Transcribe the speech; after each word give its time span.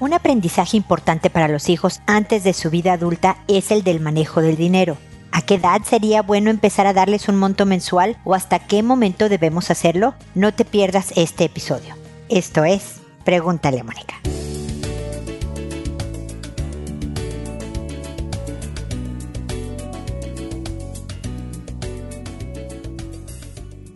Un 0.00 0.12
aprendizaje 0.12 0.76
importante 0.76 1.28
para 1.28 1.48
los 1.48 1.68
hijos 1.68 2.00
antes 2.06 2.44
de 2.44 2.52
su 2.52 2.70
vida 2.70 2.92
adulta 2.92 3.38
es 3.48 3.72
el 3.72 3.82
del 3.82 3.98
manejo 3.98 4.40
del 4.40 4.56
dinero. 4.56 4.96
¿A 5.32 5.42
qué 5.42 5.54
edad 5.54 5.82
sería 5.84 6.22
bueno 6.22 6.50
empezar 6.50 6.86
a 6.86 6.92
darles 6.92 7.28
un 7.28 7.36
monto 7.36 7.66
mensual 7.66 8.16
o 8.24 8.34
hasta 8.34 8.60
qué 8.60 8.82
momento 8.84 9.28
debemos 9.28 9.70
hacerlo? 9.70 10.14
No 10.36 10.54
te 10.54 10.64
pierdas 10.64 11.12
este 11.16 11.44
episodio. 11.44 11.96
Esto 12.28 12.64
es, 12.64 13.00
pregúntale 13.24 13.80
a 13.80 13.84
Mónica. 13.84 14.14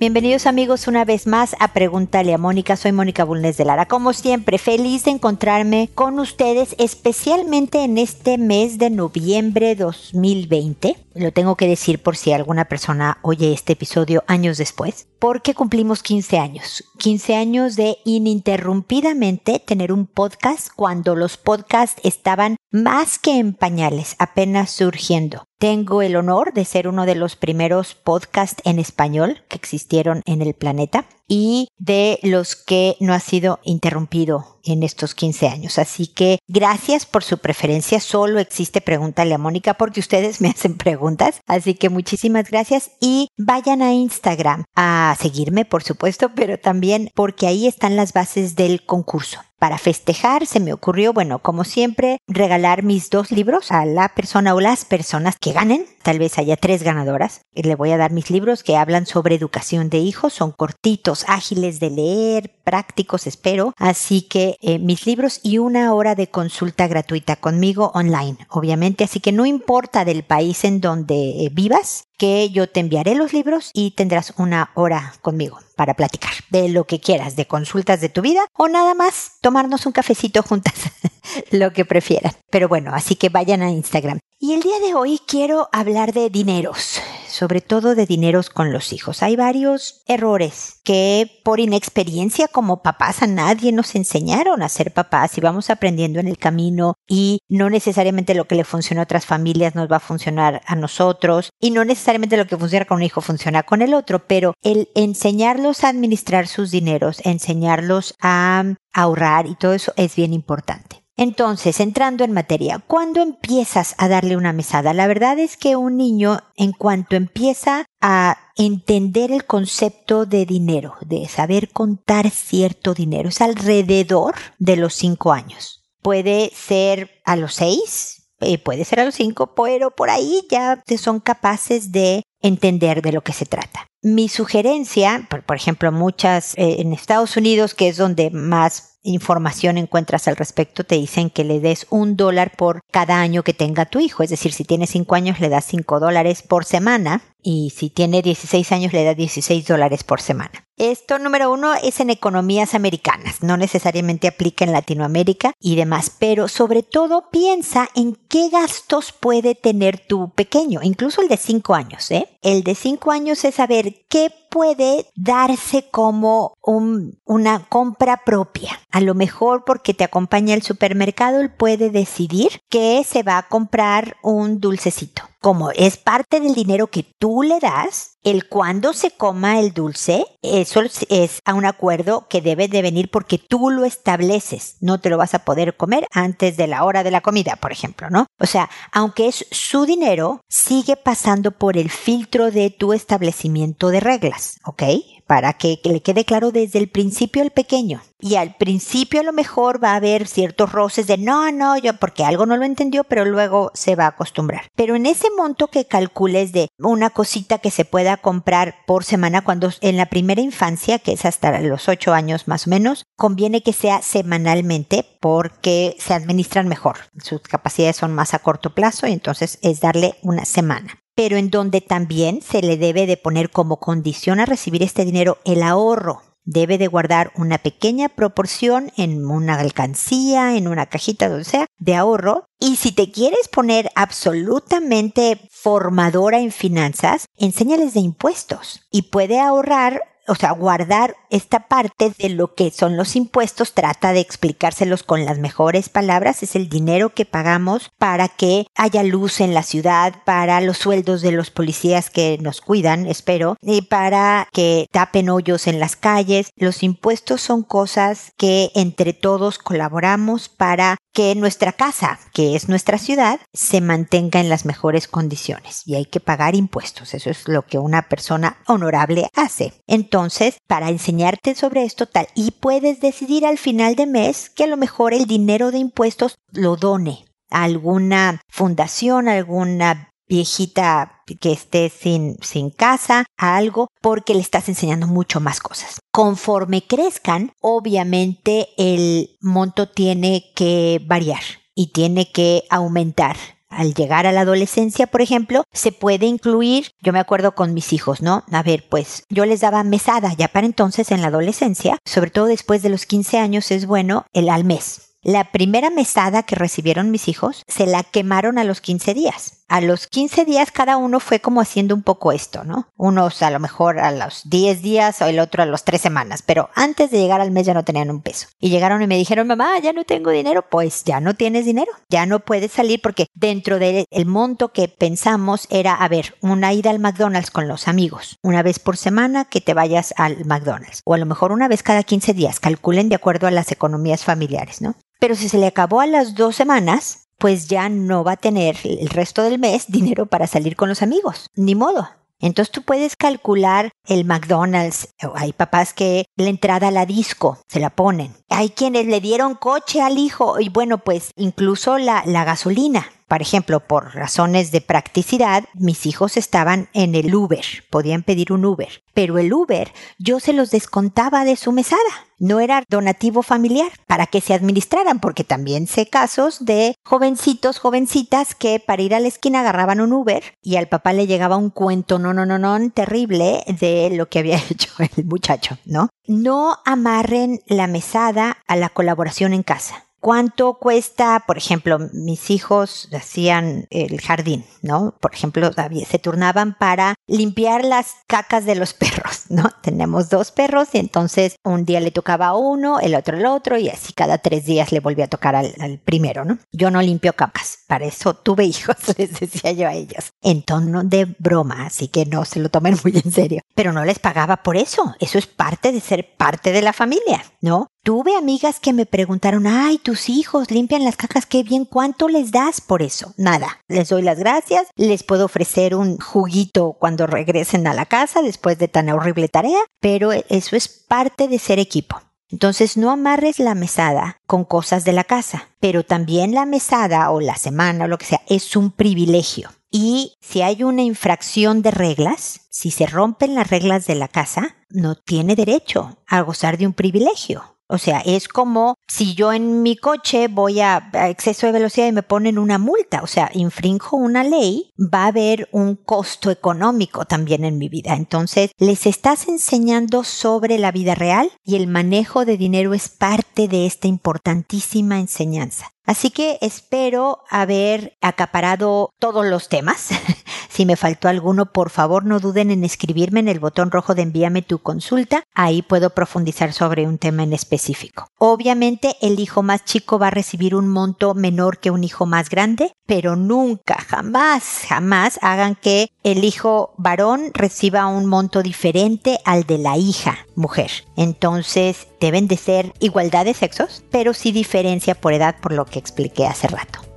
Bienvenidos 0.03 0.47
amigos 0.47 0.89
una 0.89 1.05
vez 1.05 1.29
más 1.29 1.55
a 1.61 1.73
Pregúntale 1.73 2.35
a 2.35 2.37
Mónica. 2.37 2.75
Soy 2.75 2.91
Mónica 2.91 3.23
Bulnes 3.23 3.57
de 3.57 3.65
Lara. 3.65 3.87
Como 3.87 4.13
siempre, 4.13 4.59
feliz 4.59 5.05
de 5.05 5.13
encontrarme 5.13 5.91
con 5.95 6.19
ustedes, 6.19 6.75
especialmente 6.81 7.85
en 7.85 7.99
este 7.99 8.37
mes 8.37 8.79
de 8.79 8.91
noviembre 8.91 9.77
2020. 9.77 10.97
Lo 11.15 11.31
tengo 11.31 11.55
que 11.55 11.69
decir 11.69 12.01
por 12.03 12.17
si 12.17 12.33
alguna 12.33 12.65
persona 12.65 13.19
oye 13.23 13.53
este 13.53 13.75
episodio 13.75 14.25
años 14.27 14.59
después, 14.59 15.07
porque 15.21 15.55
cumplimos 15.55 16.03
15 16.03 16.37
años. 16.37 16.83
15 17.03 17.35
años 17.35 17.75
de 17.75 17.99
ininterrumpidamente 18.05 19.59
tener 19.59 19.93
un 19.93 20.07
podcast 20.07 20.69
cuando 20.73 21.17
los 21.17 21.37
podcasts 21.37 22.01
estaban 22.05 22.55
más 22.71 23.19
que 23.19 23.41
en 23.41 23.55
pañales, 23.55 24.15
apenas 24.21 24.71
surgiendo. 24.71 25.43
Tengo 25.59 26.03
el 26.03 26.15
honor 26.15 26.53
de 26.53 26.65
ser 26.65 26.87
uno 26.87 27.05
de 27.05 27.17
los 27.17 27.35
primeros 27.35 27.97
podcasts 27.97 28.63
en 28.65 28.79
español 28.79 29.43
que 29.49 29.57
existieron 29.57 30.23
en 30.27 30.43
el 30.43 30.55
planeta 30.55 31.07
y 31.29 31.69
de 31.79 32.19
los 32.23 32.57
que 32.57 32.97
no 33.01 33.15
ha 33.15 33.21
sido 33.21 33.61
interrumpido 33.65 34.61
en 34.65 34.83
estos 34.83 35.15
15 35.15 35.49
años. 35.49 35.79
Así 35.79 36.07
que 36.07 36.39
gracias 36.49 37.07
por 37.07 37.25
su 37.25 37.39
preferencia. 37.39 38.01
Solo 38.01 38.39
existe 38.39 38.81
Pregúntale 38.81 39.35
a 39.35 39.39
Mónica 39.39 39.75
porque 39.75 40.01
ustedes 40.01 40.41
me 40.41 40.49
hacen 40.51 40.77
preguntas. 40.77 41.41
Así 41.47 41.75
que 41.75 41.89
muchísimas 41.89 42.51
gracias 42.51 42.93
y 43.01 43.29
vayan 43.37 43.83
a 43.83 43.93
Instagram 43.93 44.65
a 44.75 45.17
seguirme, 45.21 45.65
por 45.65 45.83
supuesto, 45.83 46.33
pero 46.35 46.59
también 46.59 47.11
porque 47.15 47.47
ahí 47.47 47.67
están 47.67 47.97
las 47.97 48.13
bases 48.13 48.55
del 48.57 48.85
concurso. 48.85 49.41
Para 49.63 49.79
festejar 49.79 50.45
se 50.45 50.59
me 50.59 50.73
ocurrió, 50.73 51.13
bueno, 51.13 51.39
como 51.39 51.63
siempre, 51.63 52.19
regalar 52.27 52.83
mis 52.83 53.11
dos 53.11 53.31
libros 53.31 53.71
a 53.71 53.87
la 53.87 54.09
persona 54.09 54.57
o 54.57 54.61
las 54.61 54.85
personas 54.85 55.37
que 55.39 55.53
ganen. 55.53 55.87
Tal 56.03 56.19
vez 56.19 56.37
haya 56.37 56.57
tres 56.57 56.83
ganadoras. 56.83 57.43
Le 57.55 57.77
voy 57.77 57.93
a 57.93 57.97
dar 57.97 58.11
mis 58.11 58.29
libros 58.29 58.65
que 58.65 58.77
hablan 58.77 59.07
sobre 59.07 59.37
educación 59.37 59.89
de 59.89 59.99
hijos. 59.99 60.33
Son 60.33 60.51
cortitos, 60.51 61.25
ágiles 61.29 61.79
de 61.79 61.91
leer, 61.91 62.51
prácticos, 62.65 63.29
espero. 63.29 63.73
Así 63.77 64.23
que 64.23 64.57
eh, 64.63 64.81
mis 64.81 65.07
libros 65.07 65.39
y 65.45 65.59
una 65.59 65.95
hora 65.95 66.17
de 66.17 66.27
consulta 66.27 66.89
gratuita 66.89 67.37
conmigo 67.37 67.93
online, 67.95 68.39
obviamente. 68.49 69.05
Así 69.05 69.21
que 69.21 69.31
no 69.31 69.47
importa 69.47 70.05
del 70.05 70.25
país 70.25 70.65
en 70.65 70.81
donde 70.81 71.15
eh, 71.15 71.51
vivas, 71.53 72.09
que 72.23 72.51
yo 72.51 72.69
te 72.69 72.79
enviaré 72.79 73.17
los 73.17 73.33
libros 73.33 73.73
y 73.75 73.97
tendrás 73.97 74.33
una 74.37 74.71
hora 74.75 75.13
conmigo 75.23 75.59
para 75.75 75.95
platicar 75.95 76.31
de 76.51 76.69
lo 76.69 76.85
que 76.85 77.01
quieras, 77.01 77.35
de 77.35 77.49
consultas 77.49 78.01
de 78.01 78.11
tu 78.11 78.23
vida 78.23 78.47
o 78.53 78.69
nada 78.69 78.95
más 78.95 79.39
tomarnos 79.41 79.87
un 79.87 79.93
cafecito 79.93 80.41
juntas, 80.45 80.75
lo 81.51 81.73
que 81.73 81.85
prefieran. 81.85 82.33
Pero 82.49 82.69
bueno, 82.69 82.93
así 82.95 83.17
que 83.17 83.29
vayan 83.29 83.61
a 83.63 83.73
Instagram. 83.73 84.21
Y 84.39 84.53
el 84.53 84.61
día 84.61 84.79
de 84.79 84.95
hoy 84.95 85.19
quiero 85.27 85.69
hablar 85.73 86.13
de 86.13 86.31
dineros 86.31 87.01
sobre 87.43 87.61
todo 87.61 87.97
de 87.97 88.07
dineros 88.07 88.51
con 88.51 88.73
los 88.73 88.93
hijos. 88.93 89.21
Hay 89.21 89.35
varios 89.35 90.05
errores 90.07 90.81
que 90.85 91.41
por 91.43 91.59
inexperiencia 91.59 92.47
como 92.47 92.85
papás 92.85 93.21
a 93.21 93.27
nadie 93.27 93.73
nos 93.73 93.97
enseñaron 93.97 94.63
a 94.63 94.69
ser 94.69 94.95
papás 94.95 95.37
y 95.37 95.41
vamos 95.41 95.69
aprendiendo 95.69 96.21
en 96.21 96.29
el 96.29 96.39
camino 96.39 96.95
y 97.09 97.41
no 97.49 97.69
necesariamente 97.69 98.37
lo 98.37 98.45
que 98.45 98.55
le 98.55 98.63
funciona 98.63 99.03
a 99.03 99.07
otras 99.07 99.27
familias 99.27 99.75
nos 99.75 99.91
va 99.91 99.97
a 99.97 99.99
funcionar 99.99 100.63
a 100.69 100.77
nosotros 100.77 101.51
y 101.61 101.73
no 101.73 101.85
necesariamente 101.85 102.37
lo 102.37 102.47
que 102.47 102.57
funciona 102.57 102.85
con 102.85 102.99
un 102.99 103.03
hijo 103.03 103.21
funciona 103.21 103.65
con 103.65 103.83
el 103.83 103.93
otro, 103.93 104.25
pero 104.29 104.55
el 104.63 104.89
enseñarlos 104.95 105.83
a 105.83 105.89
administrar 105.89 106.47
sus 106.47 106.71
dineros, 106.71 107.23
enseñarlos 107.25 108.15
a 108.21 108.63
ahorrar 108.93 109.49
y 109.49 109.57
todo 109.57 109.73
eso 109.73 109.93
es 109.97 110.15
bien 110.15 110.33
importante. 110.33 111.02
Entonces, 111.17 111.79
entrando 111.81 112.25
en 112.25 112.33
materia, 112.33 112.79
¿cuándo 112.79 113.21
empiezas 113.21 113.95
a 113.99 114.09
darle 114.09 114.37
una 114.37 114.53
mesada? 114.53 114.95
La 114.95 115.07
verdad 115.07 115.39
es 115.39 115.57
que 115.57 115.77
un 115.77 115.97
niño, 115.97 116.41
en 116.57 116.73
cuanto 116.73 117.17
empieza 117.17 117.85
a 118.01 118.39
entender 118.57 119.31
el 119.31 119.45
concepto 119.45 120.25
de 120.25 120.47
dinero, 120.47 120.95
de 121.03 121.29
saber 121.29 121.71
contar 121.71 122.31
cierto 122.31 122.95
dinero, 122.95 123.29
es 123.29 123.41
alrededor 123.41 124.35
de 124.59 124.77
los 124.77 124.95
cinco 124.95 125.33
años. 125.33 125.83
Puede 126.01 126.51
ser 126.55 127.11
a 127.25 127.37
los 127.37 127.55
seis, 127.55 128.31
eh, 128.41 128.59
puede 128.59 128.85
ser 128.85 129.01
a 129.01 129.05
los 129.05 129.15
cinco, 129.15 129.55
pero 129.55 129.91
por 129.91 130.11
ahí 130.11 130.43
ya 130.51 130.83
son 130.99 131.21
capaces 131.21 131.93
de 131.93 132.23
entender 132.41 133.03
de 133.03 133.13
lo 133.13 133.23
que 133.23 133.33
se 133.33 133.47
trata. 133.47 133.87
Mi 134.03 134.29
sugerencia, 134.29 135.29
por, 135.47 135.57
ejemplo, 135.57 135.93
muchas 135.93 136.55
eh, 136.57 136.81
en 136.81 136.93
Estados 136.93 137.37
Unidos, 137.37 137.75
que 137.75 137.89
es 137.89 137.97
donde 137.97 138.31
más 138.31 138.92
información 139.03 139.79
encuentras 139.79 140.29
al 140.29 140.37
respecto, 140.37 140.85
te 140.85 140.95
dicen 140.97 141.31
que 141.31 141.45
le 141.45 141.61
des 141.61 141.87
un 141.91 142.17
dólar 142.17 142.53
por 142.57 142.81
cada 142.91 143.21
año 143.21 143.43
que 143.43 143.55
tenga 143.55 143.87
tu 143.87 144.01
hijo. 144.01 144.23
Es 144.23 144.31
decir, 144.31 144.53
si 144.53 144.65
tiene 144.65 144.87
cinco 144.87 145.15
años, 145.15 145.41
le 145.41 145.49
das 145.49 145.65
cinco 145.65 146.01
dólares 146.01 146.43
por 146.43 146.65
semana 146.65 147.23
y 147.43 147.71
si 147.71 147.91
tiene 147.91 148.23
16 148.23 148.73
años, 148.73 148.93
le 148.93 149.05
das 149.05 149.17
16 149.17 149.67
dólares 149.67 150.05
por 150.05 150.21
semana. 150.21 150.65
Esto 150.79 151.19
número 151.19 151.53
uno 151.53 151.75
es 151.75 152.01
en 152.01 152.11
economías 152.11 152.75
americanas, 152.75 153.43
no 153.43 153.57
necesariamente 153.57 154.27
aplica 154.27 154.65
en 154.65 154.73
Latinoamérica 154.73 155.53
y 155.61 155.77
demás, 155.77 156.11
pero 156.19 156.49
sobre 156.49 156.83
todo 156.83 157.29
piensa 157.31 157.89
en 157.95 158.17
qué 158.29 158.49
gastos 158.49 159.13
puede 159.13 159.55
tener 159.55 159.99
tu 159.99 160.31
pequeño, 160.31 160.81
incluso 160.83 161.21
el 161.21 161.29
de 161.29 161.37
cinco 161.37 161.75
años. 161.75 162.11
¿eh? 162.11 162.27
El 162.41 162.63
de 162.65 162.75
cinco 162.75 163.11
años 163.13 163.45
es 163.45 163.57
saber 163.57 164.07
qué 164.09 164.33
puede 164.51 165.07
darse 165.15 165.89
como 165.91 166.55
una 166.63 167.67
compra 167.69 168.23
propia. 168.25 168.81
A 168.91 169.01
lo 169.01 169.15
mejor 169.15 169.65
porque 169.65 169.95
te 169.95 170.05
acompaña 170.05 170.55
al 170.55 170.63
supermercado, 170.63 171.41
él 171.41 171.53
puede 171.53 171.91
decidir 171.91 172.61
que 172.69 173.05
se 173.05 173.23
va 173.23 173.39
a 173.39 173.49
comprar 173.49 174.17
un 174.23 174.59
dulcecito 174.59 175.23
como 175.43 175.73
es 175.73 175.97
parte 175.97 176.41
del 176.41 176.55
dinero 176.55 176.87
que 176.87 177.03
tú 177.03 177.43
le 177.43 177.59
das, 177.59 178.17
el 178.23 178.49
cuando 178.49 178.93
se 178.93 179.11
coma 179.11 179.59
el 179.59 179.73
dulce, 179.73 180.25
eso 180.41 180.83
es 181.09 181.41
a 181.45 181.55
un 181.55 181.65
acuerdo 181.65 182.29
que 182.29 182.41
debe 182.41 182.69
de 182.69 182.81
venir 182.81 183.11
porque 183.11 183.39
tú 183.39 183.69
lo 183.69 183.85
estableces. 183.85 184.77
No 184.81 185.01
te 185.01 185.11
lo 185.11 185.19
vas 185.19 185.35
a 185.35 185.41
poder 185.41 185.77
comer 185.77 186.07
antes 186.13 186.57
de 186.57 186.69
la 186.69 186.85
hora 186.85 187.03
de 187.03 187.11
la 187.11 187.21
comida, 187.21 187.57
por 187.57 187.73
ejemplo, 187.73 188.09
¿no? 188.09 188.27
O 188.39 188.47
sea, 188.47 188.71
aunque 188.93 189.27
es 189.27 189.45
su 189.51 189.85
dinero, 189.85 190.41
sigue 190.49 190.97
pasando 190.97 191.51
por 191.51 191.77
el 191.77 191.91
filtro 191.91 192.53
de 192.53 192.71
tu 192.71 192.93
establecimiento 192.93 193.89
de 193.89 193.99
reglas, 193.99 194.61
¿ok? 194.65 194.85
Para 195.33 195.55
que 195.55 195.81
le 195.85 196.03
quede 196.03 196.27
claro 196.27 196.53
desde 196.53 196.79
el 196.79 196.91
principio 196.91 197.41
al 197.41 197.53
pequeño. 197.53 198.03
Y 198.21 198.37
al 198.37 198.55
principio 198.55 199.21
a 199.21 199.23
lo 199.23 199.33
mejor 199.33 199.83
va 199.83 199.93
a 199.93 199.97
haber 199.97 200.29
ciertos 200.29 200.73
roces 200.73 201.07
de 201.07 201.17
no, 201.17 201.51
no, 201.51 201.79
yo 201.79 201.95
porque 201.95 202.23
algo 202.23 202.45
no 202.45 202.59
lo 202.59 202.67
entendió, 202.67 203.03
pero 203.05 203.25
luego 203.25 203.71
se 203.73 203.97
va 203.97 204.05
a 204.05 204.09
acostumbrar. 204.09 204.67
Pero 204.77 204.95
en 204.95 205.07
ese 205.07 205.29
monto 205.35 205.69
que 205.69 205.87
calcules 205.87 206.53
de 206.53 206.69
una 206.79 207.09
cosita 207.09 207.57
que 207.57 207.71
se 207.71 207.87
pueda 207.87 208.19
comprar 208.19 208.75
por 208.87 209.05
semana 209.05 209.43
cuando 209.43 209.71
en 209.81 209.97
la 209.97 210.05
primera 210.05 210.43
infancia, 210.43 210.99
que 210.99 211.13
es 211.13 211.25
hasta 211.25 211.59
los 211.61 211.89
ocho 211.89 212.13
años 212.13 212.47
más 212.47 212.67
o 212.67 212.71
menos, 212.71 213.07
conviene 213.17 213.63
que 213.63 213.73
sea 213.73 214.03
semanalmente 214.03 215.07
porque 215.19 215.97
se 215.99 216.13
administran 216.13 216.69
mejor. 216.69 216.99
Sus 217.23 217.41
capacidades 217.41 217.97
son 217.97 218.13
más 218.13 218.35
a 218.35 218.41
corto 218.41 218.75
plazo 218.75 219.07
y 219.07 219.13
entonces 219.13 219.59
es 219.63 219.81
darle 219.81 220.17
una 220.21 220.45
semana 220.45 221.02
pero 221.15 221.37
en 221.37 221.51
donde 221.51 221.81
también 221.81 222.43
se 222.43 222.63
le 222.63 222.77
debe 222.77 223.07
de 223.07 223.17
poner 223.17 223.51
como 223.51 223.79
condición 223.79 224.41
a 224.41 224.47
recibir 224.47 224.83
este 224.83 225.05
dinero 225.05 225.39
el 225.45 225.63
ahorro 225.63 226.23
debe 226.45 226.79
de 226.79 226.89
guardar 226.89 227.33
una 227.37 227.59
pequeña 227.59 228.09
proporción 228.09 228.91
en 228.97 229.25
una 229.27 229.59
alcancía, 229.59 230.57
en 230.57 230.69
una 230.69 230.87
cajita, 230.87 231.29
donde 231.29 231.45
sea, 231.45 231.67
de 231.79 231.95
ahorro. 231.95 232.47
Y 232.59 232.77
si 232.77 232.93
te 232.93 233.11
quieres 233.11 233.49
poner 233.49 233.91
absolutamente 233.95 235.41
formadora 235.51 236.41
en 236.41 236.53
finanzas, 236.53 237.27
enséñales 237.37 237.95
de 237.95 238.01
impuestos 238.01 238.87
y 238.91 239.03
puede 239.03 239.41
ahorrar 239.41 240.03
o 240.27 240.35
sea, 240.35 240.53
guardar 240.53 241.17
esta 241.31 241.69
parte 241.69 242.13
de 242.19 242.29
lo 242.29 242.55
que 242.55 242.71
son 242.71 242.97
los 242.97 243.17
impuestos, 243.17 243.75
trata 243.75 244.13
de 244.13 244.21
explicárselos 244.21 245.03
con 245.03 245.25
las 245.25 245.39
mejores 245.39 245.89
palabras, 245.89 246.43
es 246.43 246.57
el 246.57 246.69
dinero 246.69 247.11
que 247.11 247.25
pagamos 247.25 247.91
para 247.99 248.29
que 248.29 248.67
haya 248.77 249.03
luz 249.03 249.41
en 249.41 249.55
la 249.55 249.63
ciudad, 249.63 250.15
para 250.25 250.61
los 250.61 250.79
sueldos 250.79 251.23
de 251.23 251.33
los 251.33 251.51
policías 251.51 252.11
que 252.11 252.39
nos 252.41 252.61
cuidan, 252.61 253.07
espero, 253.07 253.57
y 253.61 253.83
para 253.83 254.49
que 254.53 254.87
tapen 254.93 255.31
hoyos 255.31 255.67
en 255.67 255.81
las 255.81 255.97
calles. 255.97 256.51
Los 256.57 256.83
impuestos 256.83 257.41
son 257.41 257.63
cosas 257.63 258.33
que 258.37 258.71
entre 258.75 259.13
todos 259.13 259.59
colaboramos 259.59 260.49
para 260.49 260.99
que 261.13 261.35
nuestra 261.35 261.73
casa, 261.73 262.19
que 262.33 262.57
es 262.57 262.69
nuestra 262.69 262.99
ciudad, 262.99 263.41
se 263.53 263.81
mantenga 263.81 264.41
en 264.41 264.49
las 264.49 264.65
mejores 264.65 265.09
condiciones 265.09 265.83
y 265.87 265.95
hay 265.95 266.07
que 266.07 266.21
pagar 266.21 266.55
impuestos. 266.55 267.15
Eso 267.15 267.31
es 267.31 267.49
lo 267.49 267.67
que 267.67 267.79
una 267.79 268.09
persona 268.09 268.59
honorable 268.67 269.29
hace. 269.35 269.75
Entonces, 269.87 270.57
para 270.67 270.89
enseñarte 270.89 271.55
sobre 271.55 271.85
esto 271.85 272.07
tal, 272.07 272.29
y 272.35 272.53
puedes 272.53 273.01
decidir 273.01 273.47
al 273.47 273.59
final 273.59 273.95
de 273.95 274.07
mes 274.07 274.51
que 274.51 274.65
a 274.65 274.69
lo 274.69 274.77
mejor 274.77 275.15
el 275.15 275.27
dinero 275.27 275.71
de 275.71 275.79
impuestos 275.79 276.37
lo 276.51 276.77
done 276.77 277.27
a 277.51 277.65
alguna 277.65 278.41
fundación, 278.49 279.29
alguna 279.29 280.13
viejita 280.29 281.22
que 281.37 281.53
esté 281.53 281.91
sin, 281.91 282.37
sin 282.41 282.71
casa, 282.71 283.25
a 283.37 283.57
algo, 283.57 283.89
porque 284.01 284.35
le 284.35 284.41
estás 284.41 284.69
enseñando 284.69 285.07
mucho 285.07 285.41
más 285.41 285.61
cosas. 285.61 286.01
Conforme 286.13 286.83
crezcan, 286.83 287.53
obviamente 287.61 288.69
el 288.77 289.37
monto 289.41 289.89
tiene 289.89 290.53
que 290.55 291.01
variar 291.07 291.43
y 291.75 291.89
tiene 291.89 292.31
que 292.31 292.65
aumentar 292.71 293.37
al 293.73 293.95
llegar 293.95 294.27
a 294.27 294.33
la 294.33 294.43
adolescencia, 294.43 295.07
por 295.07 295.23
ejemplo, 295.23 295.65
se 295.73 295.93
puede 295.93 296.27
incluir, 296.27 296.91
yo 297.01 297.13
me 297.13 297.19
acuerdo 297.19 297.55
con 297.55 297.75
mis 297.75 297.93
hijos, 297.93 298.21
¿no? 298.23 298.45
A 298.53 298.63
ver, 298.63 298.87
pues 298.89 299.25
yo 299.31 299.47
les 299.47 299.61
daba 299.61 299.83
mesada 299.83 300.35
ya 300.35 300.49
para 300.49 300.67
entonces 300.67 301.11
en 301.11 301.23
la 301.23 301.29
adolescencia, 301.29 301.99
sobre 302.05 302.31
todo 302.31 302.47
después 302.47 302.83
de 302.83 302.91
los 302.91 303.07
15 303.07 303.39
años 303.39 303.71
es 303.71 303.87
bueno 303.87 304.27
el 304.33 304.49
al 304.49 304.65
mes. 304.65 305.13
La 305.25 305.53
primera 305.53 305.89
mesada 305.91 306.43
que 306.43 306.57
recibieron 306.57 307.13
mis 307.13 307.29
hijos 307.29 307.63
se 307.69 307.87
la 307.87 308.03
quemaron 308.03 308.59
a 308.59 308.65
los 308.65 308.81
15 308.81 309.15
días. 309.15 309.62
A 309.73 309.81
los 309.81 310.07
15 310.07 310.45
días 310.45 310.71
cada 310.71 310.99
uno 310.99 311.19
fue 311.19 311.41
como 311.41 311.63
haciendo 311.63 311.95
un 311.95 312.03
poco 312.03 312.31
esto, 312.33 312.63
¿no? 312.63 312.89
Unos 312.99 313.41
a 313.41 313.51
lo 313.51 313.59
mejor 313.59 314.01
a 314.01 314.11
los 314.11 314.43
10 314.45 314.83
días 314.83 315.23
o 315.23 315.25
el 315.25 315.39
otro 315.39 315.63
a 315.63 315.67
los 315.67 315.85
3 315.85 315.99
semanas, 315.99 316.43
pero 316.43 316.69
antes 316.75 317.11
de 317.11 317.17
llegar 317.17 317.41
al 317.41 317.53
mes 317.53 317.65
ya 317.65 317.73
no 317.73 317.83
tenían 317.83 318.11
un 318.11 318.21
peso. 318.21 318.49
Y 318.61 318.69
llegaron 318.69 319.01
y 319.01 319.07
me 319.07 319.17
dijeron, 319.17 319.47
mamá, 319.47 319.79
ya 319.79 319.95
no 319.95 320.05
tengo 320.05 320.31
dinero. 320.31 320.67
Pues 320.69 321.05
ya 321.05 321.21
no 321.21 321.33
tienes 321.33 321.65
dinero, 321.65 321.91
ya 322.11 322.27
no 322.27 322.41
puedes 322.41 322.71
salir 322.71 323.01
porque 323.01 323.29
dentro 323.33 323.79
del 323.79 324.05
monto 324.27 324.75
que 324.75 324.89
pensamos 324.89 325.67
era, 325.71 325.95
a 325.95 326.07
ver, 326.07 326.35
una 326.43 326.75
ida 326.75 326.91
al 326.91 326.99
McDonald's 326.99 327.51
con 327.51 327.67
los 327.67 327.89
amigos, 327.89 328.37
una 328.43 328.63
vez 328.63 328.79
por 328.79 328.99
semana 328.99 329.47
que 329.47 329.63
te 329.63 329.73
vayas 329.73 330.13
al 330.19 330.45
McDonald's, 330.45 331.01
o 331.07 331.15
a 331.15 331.19
lo 331.19 331.25
mejor 331.25 331.51
una 331.51 331.69
vez 331.69 331.83
cada 331.83 332.03
15 332.03 332.35
días, 332.35 332.61
calculen 332.61 333.09
de 333.09 333.15
acuerdo 333.15 333.47
a 333.47 333.51
las 333.51 333.73
economías 333.73 334.23
familiares, 334.23 334.83
¿no? 334.83 334.97
Pero 335.19 335.37
si 335.37 335.49
se 335.49 335.57
le 335.57 335.69
acabó 335.69 336.01
a 336.01 336.07
las 336.07 336.35
dos 336.35 336.57
semanas, 336.57 337.22
pues 337.39 337.69
ya 337.69 337.89
no 337.89 338.25
va 338.25 338.33
a 338.33 338.37
tener 338.37 338.77
el 338.85 339.09
resto 339.09 339.43
del 339.43 339.59
mes 339.59 339.87
dinero 339.89 340.27
para 340.27 340.47
salir 340.47 340.77
con 340.77 340.89
los 340.89 341.03
amigos. 341.03 341.49
Ni 341.55 341.75
modo. 341.75 342.09
Entonces 342.43 342.73
tú 342.73 342.83
puedes 342.83 343.17
calcular 343.17 343.91
el 344.07 344.25
McDonald's. 344.25 345.09
Hay 345.35 345.53
papás 345.53 345.95
que 345.95 346.27
la 346.37 346.49
entrada 346.49 346.89
a 346.89 346.91
la 346.91 347.07
disco 347.07 347.59
se 347.69 347.79
la 347.79 347.91
ponen. 347.91 348.35
Hay 348.49 348.71
quienes 348.71 349.07
le 349.07 349.21
dieron 349.21 349.55
coche 349.55 350.03
al 350.03 350.19
hijo 350.19 350.59
y 350.59 350.69
bueno, 350.69 350.99
pues 350.99 351.31
incluso 351.37 351.99
la, 351.99 352.25
la 352.27 352.45
gasolina. 352.45 353.07
Por 353.33 353.41
ejemplo, 353.41 353.81
por 353.81 354.15
razones 354.15 354.73
de 354.73 354.83
practicidad, 354.83 355.65
mis 355.73 356.05
hijos 356.05 356.37
estaban 356.37 356.91
en 356.93 357.15
el 357.15 357.35
Uber, 357.35 357.65
podían 357.89 358.25
pedir 358.25 358.53
un 358.53 358.67
Uber, 358.67 359.03
pero 359.15 359.39
el 359.39 359.51
Uber 359.55 359.91
yo 360.19 360.39
se 360.39 360.53
los 360.53 360.71
descontaba 360.71 361.47
de 361.47 361.57
su 361.57 361.73
mesada. 361.73 362.03
No 362.39 362.61
era 362.61 362.85
donativo 362.91 363.43
familiar 363.43 363.91
para 364.07 364.27
que 364.27 364.43
se 364.43 364.53
administraran, 364.53 365.19
porque 365.19 365.45
también 365.45 365.87
sé 365.87 366.11
casos 366.11 366.67
de 366.67 366.95
jovencitos, 367.07 367.79
jovencitas 367.79 368.55
que 368.55 368.81
para 368.81 369.01
ir 369.01 369.15
a 369.15 369.21
la 369.21 369.29
esquina 369.29 369.61
agarraban 369.61 370.03
un 370.03 370.13
Uber 370.13 370.43
y 370.61 370.77
al 370.77 370.89
papá 370.89 371.15
le 371.15 371.27
llegaba 371.27 371.57
un 371.57 371.71
cuento 371.71 372.19
no, 372.19 372.35
no, 372.35 372.45
no, 372.45 372.59
no, 372.59 372.91
terrible 372.91 373.65
de 373.67 374.11
lo 374.11 374.29
que 374.29 374.41
había 374.41 374.57
hecho 374.71 374.91
el 374.99 375.25
muchacho, 375.25 375.79
¿no? 375.87 376.11
No 376.27 376.77
amarren 376.85 377.63
la 377.67 377.87
mesada 377.87 378.59
a 378.67 378.77
la 378.77 378.91
colaboración 378.91 379.55
en 379.55 379.63
casa 379.63 380.05
cuánto 380.23 380.75
cuesta, 380.75 381.43
por 381.49 381.59
ejemplo, 381.59 381.99
mis 382.13 382.49
hijos 382.51 383.09
hacían 383.13 383.89
el 383.91 384.21
jardín, 384.21 384.65
¿no? 384.81 385.15
Por 385.21 385.35
ejemplo, 385.35 385.71
se 386.07 386.19
turnaban 386.21 386.79
para 386.79 387.17
limpiar 387.27 387.85
las 387.85 388.15
cacas 388.29 388.65
de 388.65 388.77
los 388.77 388.95
perros, 388.95 389.42
¿no? 389.53 389.71
Tenemos 389.83 390.31
dos 390.31 390.51
perros 390.51 390.89
y 390.95 390.99
entonces 390.99 391.57
un 391.63 391.85
día 391.85 392.01
le 392.01 392.11
tocaba 392.11 392.47
a 392.49 392.57
uno, 392.57 392.99
el 393.01 393.15
otro 393.15 393.37
el 393.37 393.45
otro 393.47 393.77
y 393.77 393.91
así 393.91 394.15
cada 394.15 394.39
tres 394.39 394.65
días 394.65 394.93
le 394.93 395.01
volvía 395.01 395.27
a 395.27 395.29
tocar 395.29 395.55
al, 395.55 395.75
al 395.79 395.99
primero, 395.99 396.45
¿no? 396.45 396.59
Yo 396.73 396.91
no 396.91 397.03
limpio 397.03 397.35
cacas, 397.35 397.81
para 397.87 398.07
eso 398.07 398.35
tuve 398.35 398.65
hijos, 398.73 398.97
les 399.17 399.39
decía 399.39 399.73
yo 399.73 399.89
a 399.89 399.93
ellos, 399.93 400.33
en 400.41 400.63
tono 400.63 401.05
de 401.05 401.27
broma, 401.39 401.87
así 401.87 402.09
que 402.09 402.25
no 402.25 402.45
se 402.45 402.61
lo 402.61 402.71
tomen 402.71 402.97
muy 403.05 403.13
en 403.23 403.31
serio. 403.31 403.61
Pero 403.75 403.93
no 403.93 404.05
les 404.05 404.19
pagaba 404.19 404.63
por 404.63 404.77
eso, 404.77 405.15
eso 405.21 405.39
es 405.39 405.47
parte 405.47 405.93
de 405.93 406.01
ser 406.01 406.35
parte 406.37 406.73
de 406.73 406.83
la 406.83 406.93
familia, 406.93 407.45
¿no? 407.61 407.89
Tuve 408.05 408.37
amigas 408.37 408.81
que 408.81 408.93
me 408.93 409.07
preguntaron, 409.07 409.69
ay, 409.69 409.99
tus 409.99 410.29
hijos 410.29 410.73
limpian 410.73 411.05
las 411.05 411.17
cacas, 411.17 411.47
qué 411.47 411.63
bien, 411.63 411.85
¿cuánto 411.85 412.29
les 412.29 412.51
das 412.51 412.81
por 412.81 413.01
eso? 413.01 413.33
Nada, 413.37 413.81
les 413.87 414.09
doy 414.09 414.23
las 414.23 414.41
gracias, 414.41 414.89
les 414.97 415.23
puedo 415.23 415.45
ofrecer 415.45 415.95
un 415.95 416.19
juguito 416.19 416.97
cuando 416.99 417.29
regresen 417.29 417.87
a 417.87 417.95
la 417.95 418.07
casa 418.07 418.43
después 418.43 418.79
de 418.79 418.89
tan 418.89 419.09
horrible 419.09 419.42
tarea, 419.49 419.81
pero 420.01 420.33
eso 420.33 420.77
es 420.77 420.89
parte 420.89 421.49
de 421.49 421.59
ser 421.59 421.79
equipo. 421.79 422.21
Entonces 422.49 422.99
no 422.99 423.11
amarres 423.11 423.59
la 423.59 423.75
mesada 423.75 424.37
con 424.47 424.65
cosas 424.65 425.05
de 425.05 425.13
la 425.13 425.25
casa, 425.25 425.71
pero 425.81 426.05
también 426.05 426.55
la 426.55 426.67
mesada 426.67 427.31
o 427.31 427.41
la 427.41 427.57
semana 427.57 428.05
o 428.05 428.09
lo 428.09 428.19
que 428.19 428.27
sea 428.27 428.43
es 428.47 428.77
un 428.77 428.91
privilegio. 428.91 429.71
Y 429.91 430.35
si 430.41 430.63
hay 430.63 430.83
una 430.85 431.03
infracción 431.03 431.81
de 431.83 431.91
reglas, 431.91 432.63
si 432.71 432.91
se 432.91 433.07
rompen 433.07 433.55
las 433.55 433.69
reglas 433.69 434.07
de 434.07 434.15
la 434.15 434.29
casa, 434.29 434.77
no 434.91 435.15
tiene 435.15 435.55
derecho 435.55 436.19
a 436.27 436.43
gozar 436.43 436.77
de 436.77 436.87
un 436.87 436.93
privilegio. 436.93 437.77
O 437.93 437.99
sea, 437.99 438.21
es 438.21 438.49
como 438.49 438.97
si 439.07 439.35
yo 439.35 439.53
en 439.53 439.83
mi 439.83 439.97
coche 439.97 440.49
voy 440.49 440.81
a, 440.81 441.11
exceso 441.29 441.67
de 441.67 441.75
velocidad 441.75 442.07
y 442.07 442.13
me 442.13 442.23
ponen 442.23 442.59
una 442.59 442.79
multa. 442.79 443.21
O 443.23 443.27
sea, 443.27 443.51
infrinjo 443.53 444.17
una 444.17 444.43
ley, 444.43 444.91
va 444.99 445.25
a 445.25 445.27
haber 445.27 445.69
un 445.73 445.97
costo 445.97 446.51
económico 446.51 447.27
también 447.27 447.67
en 447.67 447.77
mi 447.77 447.91
vida. 447.91 448.15
Entonces, 448.15 448.71
les 448.79 449.05
estás 449.05 449.47
enseñando 449.47 450.25
sobre 450.25 450.79
la 450.79 450.91
vida 450.91 451.15
real 451.15 451.53
y 451.65 451.77
el 451.77 451.87
manejo 451.87 452.47
de 452.47 452.57
dinero 452.57 452.95
es 452.95 453.11
parte 453.11 453.69
de 453.69 453.85
esta 453.85 454.09
importantísima 454.09 455.21
enseñanza. 455.21 455.93
Así 456.05 456.31
que 456.31 456.59
espero 456.63 457.45
haber 457.49 458.17
acaparado 458.21 459.11
todos 459.21 459.47
los 459.47 459.69
temas. 459.69 460.09
si 460.73 460.87
me 460.87 460.97
faltó 460.97 461.29
alguno, 461.29 461.67
por 461.67 461.91
favor 461.91 462.25
no 462.25 462.41
duden 462.41 462.71
en 462.71 462.83
escribirme 462.83 463.41
en 463.41 463.49
el 463.49 463.61
botón 463.61 463.91
rojo 463.91 464.15
de 464.15 464.23
envíame 464.23 464.63
tu 464.63 464.79
consulta. 464.79 465.45
Ahí 465.55 465.83
puedo 465.83 466.09
profundizar 466.11 466.73
sobre 466.73 467.07
un 467.07 467.19
tema 467.19 467.43
en 467.43 467.53
específico. 467.53 468.29
Obviamente 468.39 469.17
el 469.21 469.39
hijo 469.39 469.63
más 469.63 469.85
chico 469.85 470.19
va 470.19 470.29
a 470.29 470.31
recibir 470.31 470.75
un 470.75 470.89
monto 470.89 471.35
menor 471.35 471.77
que 471.77 471.91
un 471.91 472.05
hijo 472.05 472.25
más 472.25 472.49
grande, 472.49 472.95
pero 473.05 473.37
nunca, 473.37 473.97
jamás, 474.01 474.87
jamás 474.89 475.39
hagan 475.43 475.75
que 475.75 476.09
el 476.23 476.43
hijo 476.43 476.95
varón 476.97 477.51
reciba 477.53 478.07
un 478.07 478.25
monto 478.25 478.63
diferente 478.63 479.41
al 479.45 479.65
de 479.65 479.77
la 479.77 479.99
hija 479.99 480.39
mujer. 480.55 480.91
Entonces 481.19 482.09
deben 482.19 482.49
de 482.49 482.57
ser 482.57 482.95
igualdad 482.99 483.45
de 483.45 483.53
sexos, 483.53 484.05
pero 484.11 484.33
sí 484.33 484.53
diferencia 484.53 485.15
por 485.15 485.35
edad 485.35 485.57
por 485.61 485.73
lo 485.73 485.85
que 485.85 485.99
expliqué 485.99 486.47
hace 486.47 486.69
rato. 486.69 487.12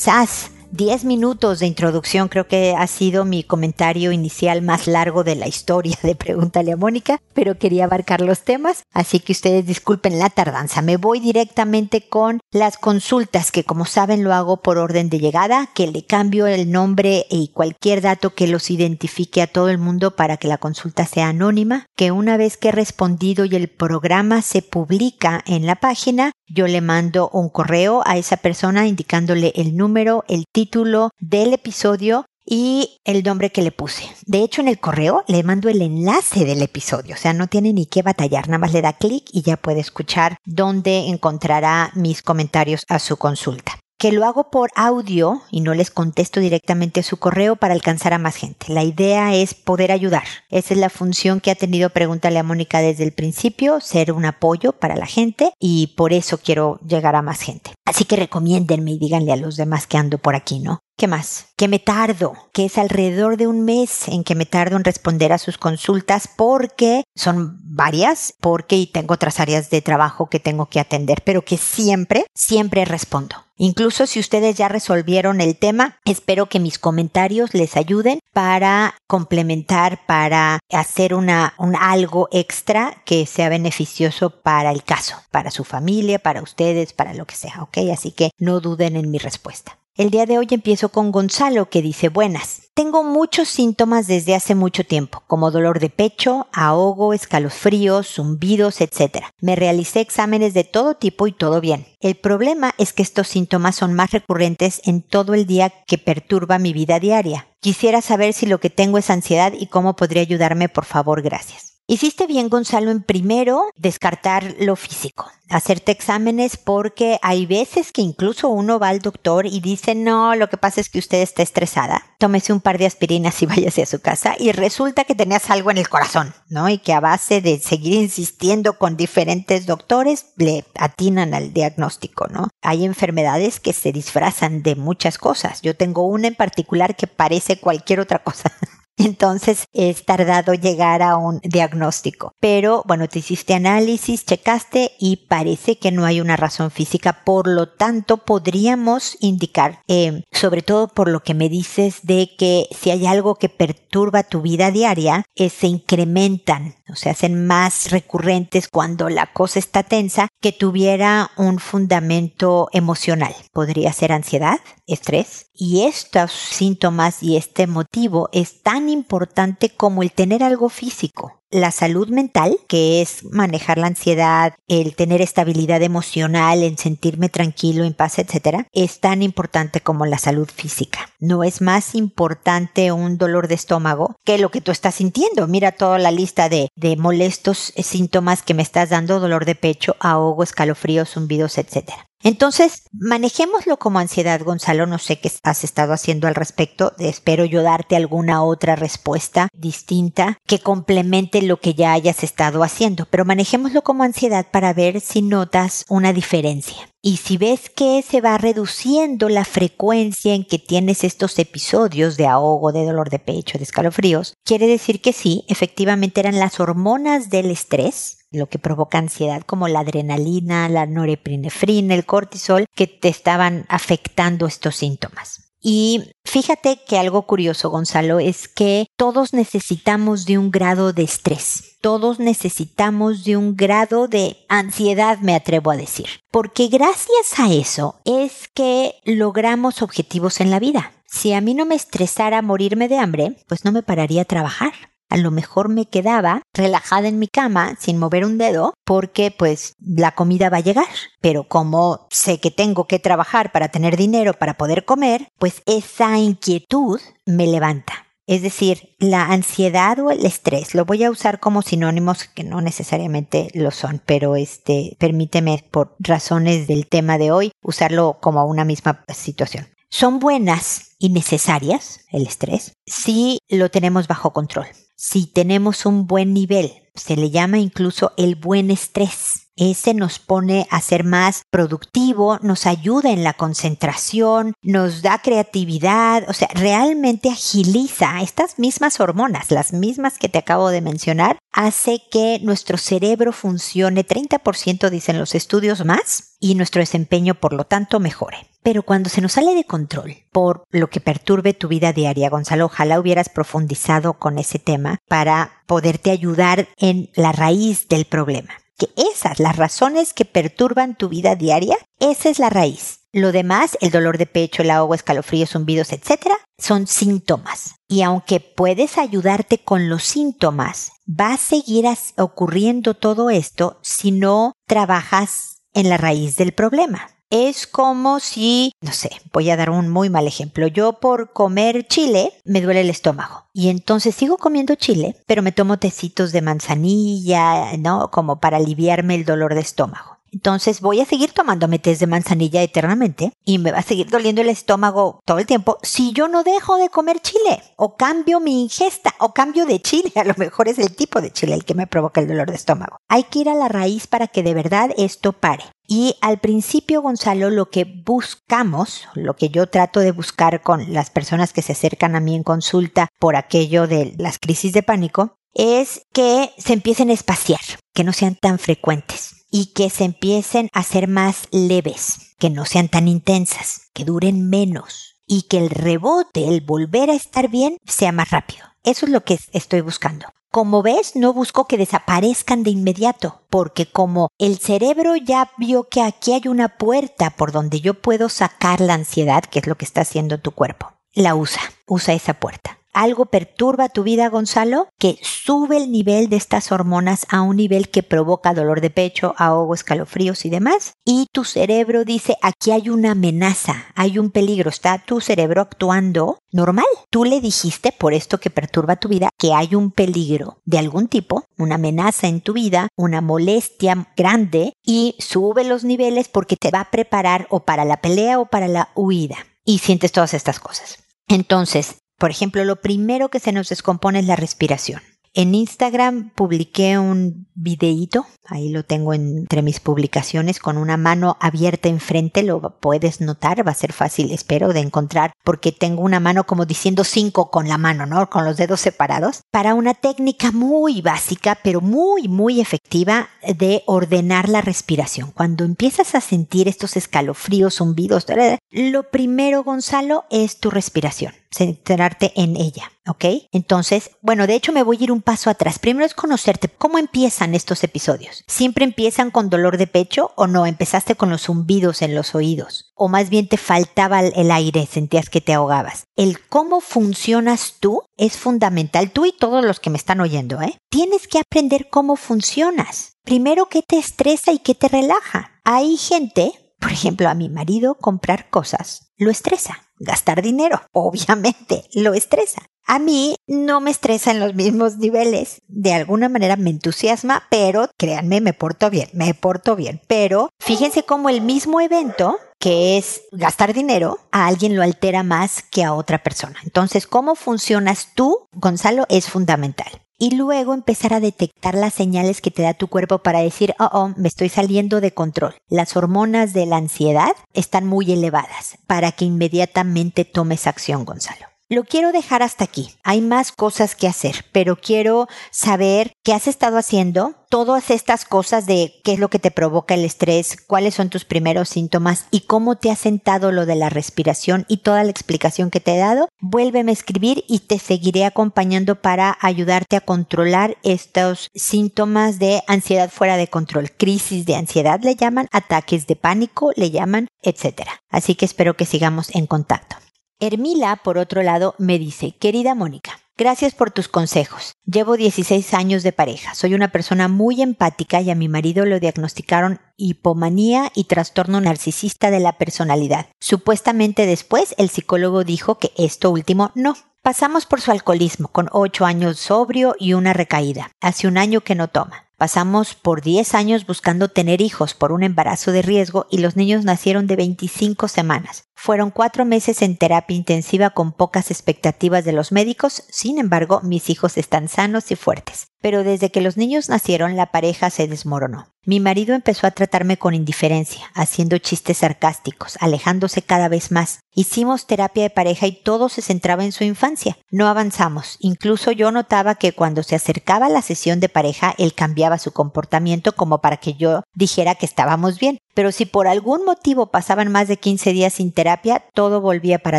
SAS 0.00 0.50
10 0.72 1.04
minutos 1.04 1.58
de 1.58 1.66
introducción 1.66 2.28
creo 2.28 2.46
que 2.46 2.74
ha 2.74 2.86
sido 2.86 3.24
mi 3.24 3.42
comentario 3.42 4.12
inicial 4.12 4.62
más 4.62 4.86
largo 4.86 5.24
de 5.24 5.34
la 5.34 5.48
historia 5.48 5.98
de 6.02 6.14
Pregúntale 6.14 6.72
a 6.72 6.76
Mónica, 6.76 7.18
pero 7.34 7.58
quería 7.58 7.84
abarcar 7.84 8.20
los 8.20 8.42
temas, 8.42 8.84
así 8.92 9.18
que 9.18 9.32
ustedes 9.32 9.66
disculpen 9.66 10.18
la 10.18 10.30
tardanza. 10.30 10.80
Me 10.80 10.96
voy 10.96 11.18
directamente 11.18 12.08
con 12.08 12.40
las 12.52 12.78
consultas, 12.78 13.50
que 13.50 13.64
como 13.64 13.84
saben 13.84 14.22
lo 14.22 14.32
hago 14.32 14.58
por 14.58 14.78
orden 14.78 15.10
de 15.10 15.18
llegada, 15.18 15.68
que 15.74 15.88
le 15.88 16.06
cambio 16.06 16.46
el 16.46 16.70
nombre 16.70 17.26
y 17.28 17.48
cualquier 17.48 18.00
dato 18.00 18.34
que 18.34 18.46
los 18.46 18.70
identifique 18.70 19.42
a 19.42 19.48
todo 19.48 19.68
el 19.68 19.78
mundo 19.78 20.14
para 20.14 20.36
que 20.36 20.48
la 20.48 20.58
consulta 20.58 21.04
sea 21.04 21.28
anónima, 21.28 21.86
que 21.96 22.12
una 22.12 22.36
vez 22.36 22.56
que 22.56 22.68
he 22.68 22.72
respondido 22.72 23.44
y 23.44 23.56
el 23.56 23.68
programa 23.68 24.40
se 24.40 24.62
publica 24.62 25.42
en 25.46 25.66
la 25.66 25.76
página, 25.76 26.32
yo 26.52 26.66
le 26.66 26.80
mando 26.80 27.30
un 27.32 27.48
correo 27.48 28.02
a 28.04 28.16
esa 28.16 28.36
persona 28.36 28.86
indicándole 28.86 29.52
el 29.56 29.76
número, 29.76 30.24
el 30.28 30.44
título 30.52 31.10
del 31.18 31.54
episodio 31.54 32.26
y 32.44 33.00
el 33.04 33.22
nombre 33.22 33.50
que 33.50 33.62
le 33.62 33.70
puse. 33.70 34.04
De 34.26 34.42
hecho, 34.42 34.60
en 34.60 34.68
el 34.68 34.80
correo 34.80 35.24
le 35.28 35.42
mando 35.42 35.68
el 35.68 35.82
enlace 35.82 36.44
del 36.44 36.62
episodio, 36.62 37.14
o 37.14 37.18
sea, 37.18 37.32
no 37.32 37.46
tiene 37.46 37.72
ni 37.72 37.86
que 37.86 38.02
batallar, 38.02 38.48
nada 38.48 38.58
más 38.58 38.72
le 38.72 38.82
da 38.82 38.94
clic 38.94 39.24
y 39.32 39.42
ya 39.42 39.56
puede 39.56 39.80
escuchar 39.80 40.36
dónde 40.44 41.08
encontrará 41.08 41.92
mis 41.94 42.22
comentarios 42.22 42.84
a 42.88 42.98
su 42.98 43.16
consulta. 43.16 43.78
Que 44.00 44.12
lo 44.12 44.24
hago 44.24 44.50
por 44.50 44.70
audio 44.76 45.42
y 45.50 45.60
no 45.60 45.74
les 45.74 45.90
contesto 45.90 46.40
directamente 46.40 47.02
su 47.02 47.18
correo 47.18 47.56
para 47.56 47.74
alcanzar 47.74 48.14
a 48.14 48.18
más 48.18 48.34
gente. 48.34 48.72
La 48.72 48.82
idea 48.82 49.34
es 49.34 49.52
poder 49.52 49.92
ayudar. 49.92 50.24
Esa 50.48 50.72
es 50.72 50.80
la 50.80 50.88
función 50.88 51.38
que 51.38 51.50
ha 51.50 51.54
tenido 51.54 51.90
Pregúntale 51.90 52.38
a 52.38 52.42
Mónica 52.42 52.80
desde 52.80 53.04
el 53.04 53.12
principio, 53.12 53.78
ser 53.82 54.10
un 54.10 54.24
apoyo 54.24 54.72
para 54.72 54.96
la 54.96 55.04
gente 55.04 55.52
y 55.60 55.88
por 55.98 56.14
eso 56.14 56.38
quiero 56.38 56.80
llegar 56.80 57.14
a 57.14 57.20
más 57.20 57.42
gente. 57.42 57.72
Así 57.84 58.06
que 58.06 58.16
recomiéndenme 58.16 58.92
y 58.92 58.98
díganle 58.98 59.32
a 59.32 59.36
los 59.36 59.56
demás 59.56 59.86
que 59.86 59.98
ando 59.98 60.16
por 60.16 60.34
aquí, 60.34 60.60
¿no? 60.60 60.80
¿Qué 60.96 61.06
más? 61.06 61.48
Que 61.56 61.68
me 61.68 61.78
tardo, 61.78 62.34
que 62.52 62.66
es 62.66 62.78
alrededor 62.78 63.36
de 63.36 63.46
un 63.46 63.64
mes 63.64 64.08
en 64.08 64.24
que 64.24 64.34
me 64.34 64.46
tardo 64.46 64.76
en 64.76 64.84
responder 64.84 65.32
a 65.32 65.38
sus 65.38 65.58
consultas 65.58 66.28
porque 66.36 67.04
son 67.14 67.58
varias, 67.64 68.34
porque 68.40 68.88
tengo 68.90 69.14
otras 69.14 69.40
áreas 69.40 69.68
de 69.68 69.82
trabajo 69.82 70.28
que 70.30 70.40
tengo 70.40 70.66
que 70.66 70.80
atender, 70.80 71.22
pero 71.24 71.42
que 71.42 71.58
siempre, 71.58 72.24
siempre 72.34 72.84
respondo. 72.84 73.36
Incluso 73.62 74.06
si 74.06 74.18
ustedes 74.18 74.56
ya 74.56 74.68
resolvieron 74.68 75.42
el 75.42 75.54
tema, 75.54 75.98
espero 76.06 76.46
que 76.46 76.58
mis 76.58 76.78
comentarios 76.78 77.52
les 77.52 77.76
ayuden 77.76 78.20
para 78.32 78.94
complementar, 79.06 80.06
para 80.06 80.60
hacer 80.72 81.12
una, 81.12 81.52
un 81.58 81.76
algo 81.76 82.30
extra 82.32 83.02
que 83.04 83.26
sea 83.26 83.50
beneficioso 83.50 84.30
para 84.30 84.70
el 84.70 84.82
caso, 84.82 85.16
para 85.30 85.50
su 85.50 85.64
familia, 85.64 86.18
para 86.18 86.40
ustedes, 86.40 86.94
para 86.94 87.12
lo 87.12 87.26
que 87.26 87.34
sea, 87.34 87.62
¿ok? 87.62 87.76
Así 87.92 88.12
que 88.12 88.30
no 88.38 88.60
duden 88.60 88.96
en 88.96 89.10
mi 89.10 89.18
respuesta. 89.18 89.79
El 90.00 90.08
día 90.08 90.24
de 90.24 90.38
hoy 90.38 90.46
empiezo 90.50 90.88
con 90.88 91.12
Gonzalo 91.12 91.68
que 91.68 91.82
dice 91.82 92.08
buenas. 92.08 92.70
Tengo 92.72 93.04
muchos 93.04 93.50
síntomas 93.50 94.06
desde 94.06 94.34
hace 94.34 94.54
mucho 94.54 94.82
tiempo, 94.82 95.22
como 95.26 95.50
dolor 95.50 95.78
de 95.78 95.90
pecho, 95.90 96.46
ahogo, 96.54 97.12
escalofríos, 97.12 98.14
zumbidos, 98.14 98.80
etc. 98.80 99.26
Me 99.42 99.56
realicé 99.56 100.00
exámenes 100.00 100.54
de 100.54 100.64
todo 100.64 100.94
tipo 100.94 101.26
y 101.26 101.32
todo 101.32 101.60
bien. 101.60 101.86
El 102.00 102.14
problema 102.14 102.74
es 102.78 102.94
que 102.94 103.02
estos 103.02 103.28
síntomas 103.28 103.76
son 103.76 103.92
más 103.92 104.12
recurrentes 104.12 104.80
en 104.86 105.02
todo 105.02 105.34
el 105.34 105.44
día 105.44 105.68
que 105.86 105.98
perturba 105.98 106.58
mi 106.58 106.72
vida 106.72 106.98
diaria. 106.98 107.48
Quisiera 107.60 108.00
saber 108.00 108.32
si 108.32 108.46
lo 108.46 108.58
que 108.58 108.70
tengo 108.70 108.96
es 108.96 109.10
ansiedad 109.10 109.52
y 109.52 109.66
cómo 109.66 109.96
podría 109.96 110.22
ayudarme, 110.22 110.70
por 110.70 110.86
favor, 110.86 111.20
gracias. 111.20 111.69
Hiciste 111.90 112.28
bien, 112.28 112.50
Gonzalo, 112.50 112.92
en 112.92 113.02
primero 113.02 113.64
descartar 113.76 114.54
lo 114.60 114.76
físico, 114.76 115.28
hacerte 115.48 115.90
exámenes 115.90 116.56
porque 116.56 117.18
hay 117.20 117.46
veces 117.46 117.90
que 117.90 118.00
incluso 118.00 118.48
uno 118.48 118.78
va 118.78 118.90
al 118.90 119.00
doctor 119.00 119.44
y 119.44 119.58
dice, 119.58 119.96
no, 119.96 120.36
lo 120.36 120.48
que 120.48 120.56
pasa 120.56 120.80
es 120.80 120.88
que 120.88 121.00
usted 121.00 121.20
está 121.20 121.42
estresada, 121.42 122.06
tómese 122.18 122.52
un 122.52 122.60
par 122.60 122.78
de 122.78 122.86
aspirinas 122.86 123.42
y 123.42 123.46
váyase 123.46 123.82
a 123.82 123.86
su 123.86 124.00
casa 124.00 124.36
y 124.38 124.52
resulta 124.52 125.02
que 125.02 125.16
tenías 125.16 125.50
algo 125.50 125.72
en 125.72 125.78
el 125.78 125.88
corazón, 125.88 126.32
¿no? 126.48 126.68
Y 126.68 126.78
que 126.78 126.92
a 126.92 127.00
base 127.00 127.40
de 127.40 127.58
seguir 127.58 127.94
insistiendo 127.94 128.78
con 128.78 128.96
diferentes 128.96 129.66
doctores 129.66 130.26
le 130.36 130.64
atinan 130.76 131.34
al 131.34 131.52
diagnóstico, 131.52 132.28
¿no? 132.28 132.50
Hay 132.62 132.84
enfermedades 132.84 133.58
que 133.58 133.72
se 133.72 133.90
disfrazan 133.90 134.62
de 134.62 134.76
muchas 134.76 135.18
cosas. 135.18 135.60
Yo 135.60 135.74
tengo 135.74 136.06
una 136.06 136.28
en 136.28 136.36
particular 136.36 136.94
que 136.94 137.08
parece 137.08 137.58
cualquier 137.58 137.98
otra 137.98 138.20
cosa. 138.20 138.52
Entonces 139.00 139.66
es 139.72 140.04
tardado 140.04 140.52
llegar 140.52 141.02
a 141.02 141.16
un 141.16 141.40
diagnóstico. 141.42 142.34
Pero 142.38 142.82
bueno, 142.86 143.08
te 143.08 143.20
hiciste 143.20 143.54
análisis, 143.54 144.26
checaste 144.26 144.92
y 144.98 145.26
parece 145.28 145.78
que 145.78 145.90
no 145.90 146.04
hay 146.04 146.20
una 146.20 146.36
razón 146.36 146.70
física. 146.70 147.24
Por 147.24 147.48
lo 147.48 147.68
tanto, 147.68 148.18
podríamos 148.18 149.16
indicar, 149.20 149.80
eh, 149.88 150.24
sobre 150.32 150.62
todo 150.62 150.88
por 150.88 151.08
lo 151.08 151.20
que 151.20 151.34
me 151.34 151.48
dices 151.48 152.00
de 152.02 152.30
que 152.38 152.66
si 152.78 152.90
hay 152.90 153.06
algo 153.06 153.36
que 153.36 153.48
perturba 153.48 154.22
tu 154.22 154.42
vida 154.42 154.70
diaria, 154.70 155.24
eh, 155.34 155.48
se 155.48 155.66
incrementan 155.66 156.74
se 156.94 157.10
hacen 157.10 157.46
más 157.46 157.90
recurrentes 157.90 158.68
cuando 158.68 159.08
la 159.08 159.26
cosa 159.32 159.58
está 159.58 159.82
tensa, 159.82 160.28
que 160.40 160.52
tuviera 160.52 161.30
un 161.36 161.58
fundamento 161.58 162.68
emocional. 162.72 163.34
Podría 163.52 163.92
ser 163.92 164.12
ansiedad, 164.12 164.60
estrés, 164.86 165.50
y 165.54 165.82
estos 165.84 166.32
síntomas 166.32 167.22
y 167.22 167.36
este 167.36 167.66
motivo 167.66 168.28
es 168.32 168.62
tan 168.62 168.88
importante 168.88 169.70
como 169.70 170.02
el 170.02 170.12
tener 170.12 170.42
algo 170.42 170.68
físico 170.68 171.39
la 171.50 171.70
salud 171.70 172.08
mental, 172.08 172.58
que 172.68 173.02
es 173.02 173.24
manejar 173.24 173.78
la 173.78 173.88
ansiedad, 173.88 174.54
el 174.68 174.94
tener 174.94 175.20
estabilidad 175.20 175.82
emocional, 175.82 176.62
en 176.62 176.78
sentirme 176.78 177.28
tranquilo, 177.28 177.84
en 177.84 177.94
paz, 177.94 178.18
etcétera, 178.18 178.66
es 178.72 179.00
tan 179.00 179.22
importante 179.22 179.80
como 179.80 180.06
la 180.06 180.18
salud 180.18 180.48
física. 180.48 181.10
No 181.18 181.44
es 181.44 181.60
más 181.60 181.94
importante 181.94 182.92
un 182.92 183.18
dolor 183.18 183.48
de 183.48 183.54
estómago 183.54 184.16
que 184.24 184.38
lo 184.38 184.50
que 184.50 184.60
tú 184.60 184.70
estás 184.70 184.96
sintiendo. 184.96 185.46
Mira 185.46 185.72
toda 185.72 185.98
la 185.98 186.10
lista 186.10 186.48
de, 186.48 186.68
molestos 186.98 187.72
síntomas 187.76 188.42
que 188.42 188.54
me 188.54 188.62
estás 188.62 188.90
dando, 188.90 189.20
dolor 189.20 189.44
de 189.44 189.54
pecho, 189.54 189.96
ahogo, 190.00 190.42
escalofríos, 190.42 191.10
zumbidos, 191.10 191.58
etcétera. 191.58 192.09
Entonces, 192.22 192.82
manejémoslo 192.92 193.78
como 193.78 193.98
ansiedad, 193.98 194.42
Gonzalo. 194.42 194.86
No 194.86 194.98
sé 194.98 195.20
qué 195.20 195.32
has 195.42 195.64
estado 195.64 195.92
haciendo 195.94 196.28
al 196.28 196.34
respecto. 196.34 196.92
Espero 196.98 197.44
yo 197.44 197.62
darte 197.62 197.96
alguna 197.96 198.44
otra 198.44 198.76
respuesta 198.76 199.48
distinta 199.54 200.38
que 200.46 200.58
complemente 200.58 201.40
lo 201.40 201.58
que 201.58 201.74
ya 201.74 201.92
hayas 201.92 202.22
estado 202.22 202.62
haciendo. 202.62 203.06
Pero 203.06 203.24
manejémoslo 203.24 203.82
como 203.82 204.02
ansiedad 204.02 204.46
para 204.50 204.74
ver 204.74 205.00
si 205.00 205.22
notas 205.22 205.84
una 205.88 206.12
diferencia. 206.12 206.90
Y 207.02 207.16
si 207.16 207.38
ves 207.38 207.70
que 207.70 208.02
se 208.02 208.20
va 208.20 208.36
reduciendo 208.36 209.30
la 209.30 209.46
frecuencia 209.46 210.34
en 210.34 210.44
que 210.44 210.58
tienes 210.58 211.02
estos 211.02 211.38
episodios 211.38 212.18
de 212.18 212.26
ahogo, 212.26 212.72
de 212.72 212.84
dolor 212.84 213.08
de 213.08 213.18
pecho, 213.18 213.56
de 213.56 213.64
escalofríos, 213.64 214.34
quiere 214.44 214.66
decir 214.66 215.00
que 215.00 215.14
sí, 215.14 215.44
efectivamente 215.48 216.20
eran 216.20 216.38
las 216.38 216.60
hormonas 216.60 217.30
del 217.30 217.50
estrés 217.50 218.19
lo 218.30 218.48
que 218.48 218.58
provoca 218.58 218.98
ansiedad, 218.98 219.42
como 219.42 219.68
la 219.68 219.80
adrenalina, 219.80 220.68
la 220.68 220.86
norepinefrina, 220.86 221.94
el 221.94 222.06
cortisol, 222.06 222.66
que 222.74 222.86
te 222.86 223.08
estaban 223.08 223.66
afectando 223.68 224.46
estos 224.46 224.76
síntomas. 224.76 225.50
Y 225.62 226.12
fíjate 226.24 226.80
que 226.86 226.98
algo 226.98 227.26
curioso, 227.26 227.68
Gonzalo, 227.68 228.18
es 228.18 228.48
que 228.48 228.86
todos 228.96 229.34
necesitamos 229.34 230.24
de 230.24 230.38
un 230.38 230.50
grado 230.50 230.92
de 230.94 231.02
estrés. 231.02 231.76
Todos 231.82 232.18
necesitamos 232.18 233.24
de 233.24 233.36
un 233.36 233.56
grado 233.56 234.08
de 234.08 234.38
ansiedad, 234.48 235.18
me 235.18 235.34
atrevo 235.34 235.70
a 235.70 235.76
decir. 235.76 236.06
Porque 236.30 236.68
gracias 236.68 237.38
a 237.38 237.52
eso 237.52 238.00
es 238.04 238.48
que 238.54 238.94
logramos 239.04 239.82
objetivos 239.82 240.40
en 240.40 240.50
la 240.50 240.60
vida. 240.60 240.92
Si 241.06 241.32
a 241.32 241.40
mí 241.40 241.54
no 241.54 241.66
me 241.66 241.74
estresara 241.74 242.40
morirme 242.40 242.88
de 242.88 242.98
hambre, 242.98 243.36
pues 243.46 243.64
no 243.64 243.72
me 243.72 243.82
pararía 243.82 244.22
a 244.22 244.26
trabajar 244.26 244.72
a 245.10 245.16
lo 245.16 245.30
mejor 245.30 245.68
me 245.68 245.86
quedaba 245.86 246.42
relajada 246.54 247.08
en 247.08 247.18
mi 247.18 247.26
cama 247.26 247.76
sin 247.78 247.98
mover 247.98 248.24
un 248.24 248.38
dedo 248.38 248.74
porque 248.84 249.34
pues 249.36 249.74
la 249.78 250.12
comida 250.12 250.48
va 250.48 250.58
a 250.58 250.62
llegar. 250.62 250.86
Pero 251.20 251.44
como 251.44 252.06
sé 252.10 252.38
que 252.38 252.50
tengo 252.50 252.86
que 252.86 252.98
trabajar 252.98 253.52
para 253.52 253.68
tener 253.68 253.96
dinero 253.96 254.32
para 254.34 254.54
poder 254.54 254.84
comer, 254.84 255.28
pues 255.38 255.62
esa 255.66 256.18
inquietud 256.18 257.00
me 257.26 257.46
levanta. 257.46 258.06
Es 258.26 258.42
decir, 258.42 258.94
la 259.00 259.24
ansiedad 259.24 259.98
o 259.98 260.12
el 260.12 260.24
estrés, 260.24 260.76
lo 260.76 260.84
voy 260.84 261.02
a 261.02 261.10
usar 261.10 261.40
como 261.40 261.62
sinónimos 261.62 262.28
que 262.28 262.44
no 262.44 262.60
necesariamente 262.60 263.48
lo 263.54 263.72
son, 263.72 264.00
pero 264.06 264.36
este, 264.36 264.96
permíteme 265.00 265.64
por 265.72 265.96
razones 265.98 266.68
del 266.68 266.86
tema 266.86 267.18
de 267.18 267.32
hoy 267.32 267.50
usarlo 267.60 268.18
como 268.20 268.44
una 268.44 268.64
misma 268.64 269.04
situación. 269.08 269.66
Son 269.88 270.20
buenas 270.20 270.94
y 271.00 271.08
necesarias, 271.08 272.04
el 272.12 272.24
estrés, 272.24 272.74
si 272.86 273.40
lo 273.48 273.68
tenemos 273.68 274.06
bajo 274.06 274.32
control 274.32 274.66
si 275.02 275.24
tenemos 275.24 275.86
un 275.86 276.06
buen 276.06 276.34
nivel. 276.34 276.72
Se 276.94 277.16
le 277.16 277.30
llama 277.30 277.58
incluso 277.58 278.12
el 278.18 278.34
buen 278.36 278.70
estrés. 278.70 279.49
Ese 279.60 279.92
nos 279.92 280.18
pone 280.18 280.66
a 280.70 280.80
ser 280.80 281.04
más 281.04 281.42
productivo, 281.50 282.38
nos 282.40 282.64
ayuda 282.64 283.10
en 283.10 283.22
la 283.22 283.34
concentración, 283.34 284.54
nos 284.62 285.02
da 285.02 285.18
creatividad, 285.18 286.24
o 286.30 286.32
sea, 286.32 286.48
realmente 286.54 287.28
agiliza 287.28 288.22
estas 288.22 288.58
mismas 288.58 289.00
hormonas, 289.00 289.50
las 289.50 289.74
mismas 289.74 290.16
que 290.16 290.30
te 290.30 290.38
acabo 290.38 290.70
de 290.70 290.80
mencionar, 290.80 291.38
hace 291.52 292.00
que 292.10 292.40
nuestro 292.42 292.78
cerebro 292.78 293.32
funcione 293.32 294.02
30%, 294.02 294.88
dicen 294.88 295.18
los 295.18 295.34
estudios 295.34 295.84
más, 295.84 296.38
y 296.40 296.54
nuestro 296.54 296.80
desempeño, 296.80 297.34
por 297.34 297.52
lo 297.52 297.64
tanto, 297.64 298.00
mejore. 298.00 298.38
Pero 298.62 298.82
cuando 298.82 299.10
se 299.10 299.20
nos 299.20 299.32
sale 299.32 299.54
de 299.54 299.64
control 299.64 300.16
por 300.32 300.64
lo 300.70 300.88
que 300.88 301.00
perturbe 301.00 301.52
tu 301.52 301.68
vida 301.68 301.92
diaria, 301.92 302.30
Gonzalo, 302.30 302.64
ojalá 302.64 302.98
hubieras 302.98 303.28
profundizado 303.28 304.14
con 304.14 304.38
ese 304.38 304.58
tema 304.58 304.98
para 305.06 305.62
poderte 305.66 306.10
ayudar 306.10 306.68
en 306.78 307.10
la 307.14 307.32
raíz 307.32 307.88
del 307.88 308.06
problema. 308.06 308.54
Que 308.80 308.88
esas, 308.96 309.38
las 309.40 309.56
razones 309.56 310.14
que 310.14 310.24
perturban 310.24 310.96
tu 310.96 311.10
vida 311.10 311.36
diaria, 311.36 311.76
esa 311.98 312.30
es 312.30 312.38
la 312.38 312.48
raíz. 312.48 313.00
Lo 313.12 313.30
demás, 313.30 313.76
el 313.82 313.90
dolor 313.90 314.16
de 314.16 314.24
pecho, 314.24 314.62
el 314.62 314.70
ahogo, 314.70 314.94
escalofríos, 314.94 315.50
zumbidos, 315.50 315.92
etcétera, 315.92 316.36
son 316.56 316.86
síntomas. 316.86 317.74
Y 317.88 318.00
aunque 318.00 318.40
puedes 318.40 318.96
ayudarte 318.96 319.58
con 319.58 319.90
los 319.90 320.04
síntomas, 320.04 320.92
va 321.06 321.34
a 321.34 321.36
seguir 321.36 321.84
ocurriendo 322.16 322.94
todo 322.94 323.28
esto 323.28 323.78
si 323.82 324.12
no 324.12 324.54
trabajas 324.66 325.60
en 325.74 325.90
la 325.90 325.98
raíz 325.98 326.36
del 326.36 326.52
problema 326.52 327.19
es 327.30 327.66
como 327.66 328.20
si, 328.20 328.72
no 328.80 328.92
sé, 328.92 329.10
voy 329.32 329.50
a 329.50 329.56
dar 329.56 329.70
un 329.70 329.88
muy 329.88 330.10
mal 330.10 330.26
ejemplo. 330.26 330.66
Yo 330.66 330.94
por 330.94 331.32
comer 331.32 331.86
chile 331.86 332.32
me 332.44 332.60
duele 332.60 332.82
el 332.82 332.90
estómago. 332.90 333.46
Y 333.52 333.68
entonces 333.68 334.14
sigo 334.14 334.36
comiendo 334.36 334.74
chile, 334.74 335.16
pero 335.26 335.42
me 335.42 335.52
tomo 335.52 335.78
tecitos 335.78 336.32
de 336.32 336.42
manzanilla, 336.42 337.76
¿no? 337.78 338.10
Como 338.10 338.40
para 338.40 338.58
aliviarme 338.58 339.14
el 339.14 339.24
dolor 339.24 339.54
de 339.54 339.60
estómago. 339.60 340.19
Entonces 340.32 340.80
voy 340.80 341.00
a 341.00 341.04
seguir 341.04 341.32
tomándome 341.32 341.78
test 341.78 342.00
de 342.00 342.06
manzanilla 342.06 342.62
eternamente 342.62 343.32
y 343.44 343.58
me 343.58 343.72
va 343.72 343.78
a 343.78 343.82
seguir 343.82 344.08
doliendo 344.08 344.42
el 344.42 344.48
estómago 344.48 345.20
todo 345.24 345.38
el 345.38 345.46
tiempo 345.46 345.78
si 345.82 346.12
yo 346.12 346.28
no 346.28 346.42
dejo 346.42 346.76
de 346.76 346.88
comer 346.88 347.20
chile 347.20 347.62
o 347.76 347.96
cambio 347.96 348.40
mi 348.40 348.62
ingesta 348.62 349.14
o 349.18 349.32
cambio 349.32 349.66
de 349.66 349.80
chile. 349.80 350.12
A 350.20 350.24
lo 350.24 350.34
mejor 350.36 350.68
es 350.68 350.78
el 350.78 350.94
tipo 350.94 351.20
de 351.20 351.30
chile 351.30 351.54
el 351.54 351.64
que 351.64 351.74
me 351.74 351.86
provoca 351.86 352.20
el 352.20 352.28
dolor 352.28 352.48
de 352.48 352.56
estómago. 352.56 352.98
Hay 353.08 353.24
que 353.24 353.40
ir 353.40 353.48
a 353.48 353.54
la 353.54 353.68
raíz 353.68 354.06
para 354.06 354.26
que 354.26 354.42
de 354.42 354.54
verdad 354.54 354.90
esto 354.96 355.32
pare. 355.32 355.64
Y 355.92 356.14
al 356.20 356.38
principio, 356.38 357.02
Gonzalo, 357.02 357.50
lo 357.50 357.68
que 357.68 357.84
buscamos, 357.84 359.08
lo 359.14 359.34
que 359.34 359.48
yo 359.48 359.66
trato 359.66 359.98
de 359.98 360.12
buscar 360.12 360.62
con 360.62 360.92
las 360.92 361.10
personas 361.10 361.52
que 361.52 361.62
se 361.62 361.72
acercan 361.72 362.14
a 362.14 362.20
mí 362.20 362.36
en 362.36 362.44
consulta 362.44 363.08
por 363.18 363.34
aquello 363.34 363.88
de 363.88 364.14
las 364.16 364.38
crisis 364.38 364.72
de 364.72 364.84
pánico, 364.84 365.34
es 365.54 366.02
que 366.12 366.52
se 366.58 366.72
empiecen 366.72 367.10
a 367.10 367.14
espaciar, 367.14 367.60
que 367.92 368.04
no 368.04 368.12
sean 368.12 368.36
tan 368.36 368.58
frecuentes 368.58 369.46
y 369.50 369.72
que 369.72 369.90
se 369.90 370.04
empiecen 370.04 370.68
a 370.72 370.82
ser 370.82 371.08
más 371.08 371.48
leves, 371.50 372.34
que 372.38 372.50
no 372.50 372.64
sean 372.64 372.88
tan 372.88 373.08
intensas, 373.08 373.88
que 373.92 374.04
duren 374.04 374.48
menos 374.48 375.16
y 375.26 375.42
que 375.42 375.58
el 375.58 375.70
rebote, 375.70 376.48
el 376.48 376.60
volver 376.60 377.10
a 377.10 377.14
estar 377.14 377.48
bien, 377.48 377.76
sea 377.84 378.12
más 378.12 378.30
rápido. 378.30 378.64
Eso 378.84 379.06
es 379.06 379.12
lo 379.12 379.22
que 379.22 379.38
estoy 379.52 379.80
buscando. 379.80 380.26
Como 380.50 380.82
ves, 380.82 381.14
no 381.14 381.32
busco 381.32 381.68
que 381.68 381.76
desaparezcan 381.76 382.64
de 382.64 382.70
inmediato, 382.70 383.42
porque 383.50 383.86
como 383.86 384.30
el 384.38 384.58
cerebro 384.58 385.14
ya 385.14 385.52
vio 385.58 385.88
que 385.88 386.02
aquí 386.02 386.32
hay 386.32 386.48
una 386.48 386.76
puerta 386.76 387.30
por 387.30 387.52
donde 387.52 387.80
yo 387.80 387.94
puedo 387.94 388.28
sacar 388.28 388.80
la 388.80 388.94
ansiedad, 388.94 389.44
que 389.44 389.60
es 389.60 389.68
lo 389.68 389.76
que 389.76 389.84
está 389.84 390.00
haciendo 390.00 390.38
tu 390.38 390.50
cuerpo, 390.50 390.92
la 391.12 391.36
usa, 391.36 391.60
usa 391.86 392.14
esa 392.14 392.34
puerta 392.34 392.79
algo 392.92 393.26
perturba 393.26 393.88
tu 393.88 394.02
vida, 394.02 394.28
Gonzalo, 394.28 394.88
que 394.98 395.18
sube 395.22 395.76
el 395.76 395.90
nivel 395.90 396.28
de 396.28 396.36
estas 396.36 396.72
hormonas 396.72 397.26
a 397.28 397.42
un 397.42 397.56
nivel 397.56 397.88
que 397.90 398.02
provoca 398.02 398.54
dolor 398.54 398.80
de 398.80 398.90
pecho, 398.90 399.34
ahogo, 399.38 399.74
escalofríos 399.74 400.44
y 400.44 400.50
demás. 400.50 400.92
Y 401.04 401.26
tu 401.32 401.44
cerebro 401.44 402.04
dice, 402.04 402.36
aquí 402.42 402.72
hay 402.72 402.90
una 402.90 403.12
amenaza, 403.12 403.86
hay 403.94 404.18
un 404.18 404.30
peligro, 404.30 404.70
está 404.70 404.98
tu 404.98 405.20
cerebro 405.20 405.62
actuando 405.62 406.38
normal. 406.52 406.86
Tú 407.10 407.24
le 407.24 407.40
dijiste, 407.40 407.92
por 407.92 408.12
esto 408.12 408.38
que 408.38 408.50
perturba 408.50 408.96
tu 408.96 409.08
vida, 409.08 409.30
que 409.38 409.54
hay 409.54 409.74
un 409.74 409.90
peligro 409.90 410.58
de 410.64 410.78
algún 410.78 411.08
tipo, 411.08 411.44
una 411.56 411.76
amenaza 411.76 412.28
en 412.28 412.40
tu 412.40 412.52
vida, 412.52 412.88
una 412.96 413.20
molestia 413.20 414.08
grande 414.16 414.72
y 414.84 415.16
sube 415.18 415.64
los 415.64 415.84
niveles 415.84 416.28
porque 416.28 416.56
te 416.56 416.70
va 416.70 416.80
a 416.80 416.90
preparar 416.90 417.46
o 417.50 417.60
para 417.60 417.84
la 417.84 417.98
pelea 417.98 418.38
o 418.38 418.46
para 418.46 418.68
la 418.68 418.90
huida. 418.94 419.36
Y 419.64 419.78
sientes 419.78 420.10
todas 420.10 420.34
estas 420.34 420.58
cosas. 420.58 420.98
Entonces, 421.28 421.98
por 422.20 422.30
ejemplo, 422.30 422.62
lo 422.66 422.76
primero 422.76 423.30
que 423.30 423.40
se 423.40 423.50
nos 423.50 423.70
descompone 423.70 424.18
es 424.18 424.26
la 424.26 424.36
respiración. 424.36 425.00
En 425.32 425.54
Instagram 425.54 426.32
publiqué 426.34 426.98
un 426.98 427.46
videíto, 427.54 428.26
ahí 428.46 428.68
lo 428.68 428.84
tengo 428.84 429.14
entre 429.14 429.62
mis 429.62 429.80
publicaciones, 429.80 430.58
con 430.58 430.76
una 430.76 430.98
mano 430.98 431.38
abierta 431.40 431.88
enfrente, 431.88 432.42
lo 432.42 432.78
puedes 432.78 433.22
notar, 433.22 433.66
va 433.66 433.70
a 433.70 433.74
ser 433.74 433.94
fácil, 433.94 434.32
espero, 434.32 434.74
de 434.74 434.80
encontrar, 434.80 435.32
porque 435.44 435.72
tengo 435.72 436.02
una 436.02 436.20
mano 436.20 436.44
como 436.44 436.66
diciendo 436.66 437.04
cinco 437.04 437.50
con 437.50 437.68
la 437.68 437.78
mano, 437.78 438.04
¿no? 438.04 438.28
Con 438.28 438.44
los 438.44 438.58
dedos 438.58 438.80
separados, 438.80 439.40
para 439.50 439.72
una 439.72 439.94
técnica 439.94 440.52
muy 440.52 441.00
básica, 441.00 441.58
pero 441.62 441.80
muy, 441.80 442.28
muy 442.28 442.60
efectiva 442.60 443.30
de 443.56 443.82
ordenar 443.86 444.50
la 444.50 444.60
respiración. 444.60 445.30
Cuando 445.30 445.64
empiezas 445.64 446.14
a 446.14 446.20
sentir 446.20 446.68
estos 446.68 446.98
escalofríos, 446.98 447.76
zumbidos, 447.76 448.26
lo 448.72 449.08
primero, 449.10 449.64
Gonzalo, 449.64 450.24
es 450.28 450.58
tu 450.58 450.70
respiración 450.70 451.39
centrarte 451.52 452.32
en 452.36 452.56
ella, 452.56 452.92
¿ok? 453.06 453.24
Entonces, 453.52 454.12
bueno, 454.22 454.46
de 454.46 454.54
hecho 454.54 454.72
me 454.72 454.82
voy 454.82 454.98
a 455.00 455.04
ir 455.04 455.12
un 455.12 455.22
paso 455.22 455.50
atrás. 455.50 455.78
Primero 455.78 456.06
es 456.06 456.14
conocerte. 456.14 456.68
¿Cómo 456.68 456.98
empiezan 456.98 457.54
estos 457.54 457.82
episodios? 457.84 458.44
¿Siempre 458.46 458.84
empiezan 458.84 459.30
con 459.30 459.50
dolor 459.50 459.76
de 459.76 459.86
pecho 459.86 460.32
o 460.36 460.46
no? 460.46 460.66
¿Empezaste 460.66 461.16
con 461.16 461.30
los 461.30 461.42
zumbidos 461.42 462.02
en 462.02 462.14
los 462.14 462.34
oídos? 462.34 462.92
¿O 462.94 463.08
más 463.08 463.30
bien 463.30 463.48
te 463.48 463.56
faltaba 463.56 464.20
el 464.20 464.50
aire, 464.50 464.86
sentías 464.86 465.28
que 465.28 465.40
te 465.40 465.52
ahogabas? 465.52 466.04
El 466.16 466.38
cómo 466.48 466.80
funcionas 466.80 467.74
tú 467.80 468.02
es 468.16 468.36
fundamental. 468.36 469.10
Tú 469.10 469.26
y 469.26 469.32
todos 469.32 469.64
los 469.64 469.80
que 469.80 469.90
me 469.90 469.98
están 469.98 470.20
oyendo, 470.20 470.60
¿eh? 470.62 470.78
Tienes 470.90 471.26
que 471.26 471.40
aprender 471.40 471.88
cómo 471.90 472.16
funcionas. 472.16 473.14
Primero, 473.24 473.66
¿qué 473.66 473.82
te 473.82 473.98
estresa 473.98 474.52
y 474.52 474.58
qué 474.60 474.74
te 474.74 474.88
relaja? 474.88 475.60
Hay 475.64 475.96
gente, 475.96 476.52
por 476.78 476.92
ejemplo, 476.92 477.28
a 477.28 477.34
mi 477.34 477.48
marido 477.48 477.96
comprar 477.96 478.50
cosas 478.50 479.10
lo 479.20 479.30
estresa 479.30 479.89
gastar 480.00 480.42
dinero. 480.42 480.82
Obviamente 480.92 481.84
lo 481.94 482.14
estresa. 482.14 482.62
A 482.86 482.98
mí 482.98 483.36
no 483.46 483.80
me 483.80 483.92
estresa 483.92 484.32
en 484.32 484.40
los 484.40 484.54
mismos 484.54 484.96
niveles. 484.96 485.62
De 485.68 485.94
alguna 485.94 486.28
manera 486.28 486.56
me 486.56 486.70
entusiasma, 486.70 487.44
pero 487.48 487.88
créanme, 487.96 488.40
me 488.40 488.52
porto 488.52 488.90
bien, 488.90 489.08
me 489.12 489.32
porto 489.32 489.76
bien. 489.76 490.00
Pero 490.08 490.48
fíjense 490.58 491.04
cómo 491.04 491.28
el 491.28 491.40
mismo 491.40 491.80
evento 491.80 492.36
que 492.58 492.98
es 492.98 493.22
gastar 493.32 493.72
dinero, 493.72 494.18
a 494.32 494.46
alguien 494.46 494.76
lo 494.76 494.82
altera 494.82 495.22
más 495.22 495.62
que 495.62 495.82
a 495.82 495.94
otra 495.94 496.22
persona. 496.22 496.56
Entonces, 496.62 497.06
cómo 497.06 497.34
funcionas 497.34 498.08
tú, 498.14 498.48
Gonzalo, 498.52 499.06
es 499.08 499.30
fundamental 499.30 499.88
y 500.20 500.36
luego 500.36 500.74
empezar 500.74 501.14
a 501.14 501.18
detectar 501.18 501.74
las 501.74 501.94
señales 501.94 502.40
que 502.40 502.52
te 502.52 502.62
da 502.62 502.74
tu 502.74 502.86
cuerpo 502.86 503.18
para 503.18 503.40
decir, 503.40 503.74
oh, 503.80 503.88
oh, 503.90 504.12
me 504.16 504.28
estoy 504.28 504.50
saliendo 504.50 505.00
de 505.00 505.12
control. 505.12 505.54
Las 505.68 505.96
hormonas 505.96 506.52
de 506.52 506.66
la 506.66 506.76
ansiedad 506.76 507.32
están 507.54 507.86
muy 507.86 508.12
elevadas 508.12 508.78
para 508.86 509.12
que 509.12 509.24
inmediatamente 509.24 510.26
tomes 510.26 510.66
acción, 510.66 511.06
Gonzalo. 511.06 511.49
Lo 511.72 511.84
quiero 511.84 512.10
dejar 512.10 512.42
hasta 512.42 512.64
aquí. 512.64 512.96
Hay 513.04 513.20
más 513.20 513.52
cosas 513.52 513.94
que 513.94 514.08
hacer, 514.08 514.44
pero 514.50 514.74
quiero 514.74 515.28
saber 515.52 516.14
qué 516.24 516.32
has 516.32 516.48
estado 516.48 516.78
haciendo, 516.78 517.36
todas 517.48 517.92
estas 517.92 518.24
cosas 518.24 518.66
de 518.66 519.00
qué 519.04 519.12
es 519.12 519.20
lo 519.20 519.30
que 519.30 519.38
te 519.38 519.52
provoca 519.52 519.94
el 519.94 520.04
estrés, 520.04 520.56
cuáles 520.66 520.96
son 520.96 521.10
tus 521.10 521.24
primeros 521.24 521.68
síntomas 521.68 522.26
y 522.32 522.40
cómo 522.40 522.74
te 522.74 522.90
ha 522.90 522.96
sentado 522.96 523.52
lo 523.52 523.66
de 523.66 523.76
la 523.76 523.88
respiración 523.88 524.64
y 524.66 524.78
toda 524.78 525.04
la 525.04 525.12
explicación 525.12 525.70
que 525.70 525.78
te 525.78 525.94
he 525.94 525.98
dado. 525.98 526.28
Vuélveme 526.40 526.90
a 526.90 526.94
escribir 526.94 527.44
y 527.46 527.60
te 527.60 527.78
seguiré 527.78 528.24
acompañando 528.24 529.00
para 529.00 529.38
ayudarte 529.40 529.94
a 529.94 530.00
controlar 530.00 530.76
estos 530.82 531.50
síntomas 531.54 532.40
de 532.40 532.64
ansiedad 532.66 533.10
fuera 533.10 533.36
de 533.36 533.46
control. 533.46 533.92
Crisis 533.92 534.44
de 534.44 534.56
ansiedad 534.56 534.98
le 535.04 535.14
llaman, 535.14 535.46
ataques 535.52 536.08
de 536.08 536.16
pánico 536.16 536.72
le 536.74 536.90
llaman, 536.90 537.28
etc. 537.44 537.82
Así 538.10 538.34
que 538.34 538.46
espero 538.46 538.74
que 538.74 538.86
sigamos 538.86 539.32
en 539.36 539.46
contacto. 539.46 539.94
Hermila, 540.40 540.96
por 540.96 541.18
otro 541.18 541.42
lado, 541.42 541.74
me 541.78 541.98
dice, 541.98 542.32
querida 542.32 542.74
Mónica, 542.74 543.20
Gracias 543.40 543.74
por 543.74 543.90
tus 543.90 544.06
consejos. 544.06 544.74
Llevo 544.84 545.16
16 545.16 545.72
años 545.72 546.02
de 546.02 546.12
pareja. 546.12 546.54
Soy 546.54 546.74
una 546.74 546.92
persona 546.92 547.26
muy 547.26 547.62
empática 547.62 548.20
y 548.20 548.30
a 548.30 548.34
mi 548.34 548.48
marido 548.50 548.84
lo 548.84 549.00
diagnosticaron 549.00 549.80
hipomanía 549.96 550.92
y 550.94 551.04
trastorno 551.04 551.58
narcisista 551.58 552.30
de 552.30 552.40
la 552.40 552.58
personalidad. 552.58 553.28
Supuestamente 553.40 554.26
después 554.26 554.74
el 554.76 554.90
psicólogo 554.90 555.42
dijo 555.42 555.78
que 555.78 555.90
esto 555.96 556.30
último 556.30 556.70
no. 556.74 556.98
Pasamos 557.22 557.64
por 557.64 557.80
su 557.80 557.90
alcoholismo, 557.92 558.48
con 558.48 558.68
8 558.72 559.06
años 559.06 559.38
sobrio 559.38 559.96
y 559.98 560.12
una 560.12 560.34
recaída. 560.34 560.90
Hace 561.00 561.26
un 561.26 561.38
año 561.38 561.62
que 561.62 561.74
no 561.74 561.88
toma. 561.88 562.26
Pasamos 562.40 562.94
por 562.94 563.20
10 563.20 563.54
años 563.54 563.86
buscando 563.86 564.28
tener 564.28 564.62
hijos 564.62 564.94
por 564.94 565.12
un 565.12 565.22
embarazo 565.22 565.72
de 565.72 565.82
riesgo 565.82 566.26
y 566.30 566.38
los 566.38 566.56
niños 566.56 566.86
nacieron 566.86 567.26
de 567.26 567.36
25 567.36 568.08
semanas. 568.08 568.64
Fueron 568.74 569.10
cuatro 569.10 569.44
meses 569.44 569.82
en 569.82 569.98
terapia 569.98 570.38
intensiva 570.38 570.88
con 570.88 571.12
pocas 571.12 571.50
expectativas 571.50 572.24
de 572.24 572.32
los 572.32 572.50
médicos, 572.50 573.04
sin 573.10 573.38
embargo 573.38 573.82
mis 573.82 574.08
hijos 574.08 574.38
están 574.38 574.68
sanos 574.68 575.10
y 575.10 575.16
fuertes. 575.16 575.66
Pero 575.80 576.04
desde 576.04 576.30
que 576.30 576.40
los 576.40 576.56
niños 576.56 576.88
nacieron 576.88 577.36
la 577.36 577.46
pareja 577.46 577.90
se 577.90 578.06
desmoronó. 578.06 578.68
Mi 578.86 578.98
marido 578.98 579.34
empezó 579.34 579.66
a 579.66 579.72
tratarme 579.72 580.16
con 580.16 580.32
indiferencia, 580.32 581.10
haciendo 581.14 581.58
chistes 581.58 581.98
sarcásticos, 581.98 582.78
alejándose 582.80 583.42
cada 583.42 583.68
vez 583.68 583.90
más. 583.90 584.20
Hicimos 584.34 584.86
terapia 584.86 585.22
de 585.22 585.30
pareja 585.30 585.66
y 585.66 585.82
todo 585.82 586.08
se 586.08 586.22
centraba 586.22 586.64
en 586.64 586.72
su 586.72 586.84
infancia. 586.84 587.36
No 587.50 587.68
avanzamos. 587.68 588.36
Incluso 588.40 588.90
yo 588.90 589.10
notaba 589.10 589.56
que 589.56 589.72
cuando 589.72 590.02
se 590.02 590.16
acercaba 590.16 590.70
la 590.70 590.80
sesión 590.80 591.20
de 591.20 591.28
pareja, 591.28 591.74
él 591.76 591.92
cambiaba 591.94 592.38
su 592.38 592.52
comportamiento 592.52 593.32
como 593.32 593.60
para 593.60 593.76
que 593.76 593.94
yo 593.94 594.22
dijera 594.34 594.74
que 594.74 594.86
estábamos 594.86 595.38
bien. 595.38 595.58
Pero 595.74 595.92
si 595.92 596.06
por 596.06 596.26
algún 596.26 596.64
motivo 596.64 597.10
pasaban 597.10 597.52
más 597.52 597.68
de 597.68 597.76
15 597.76 598.12
días 598.12 598.34
sin 598.34 598.52
terapia, 598.52 599.04
todo 599.14 599.40
volvía 599.40 599.78
para 599.78 599.98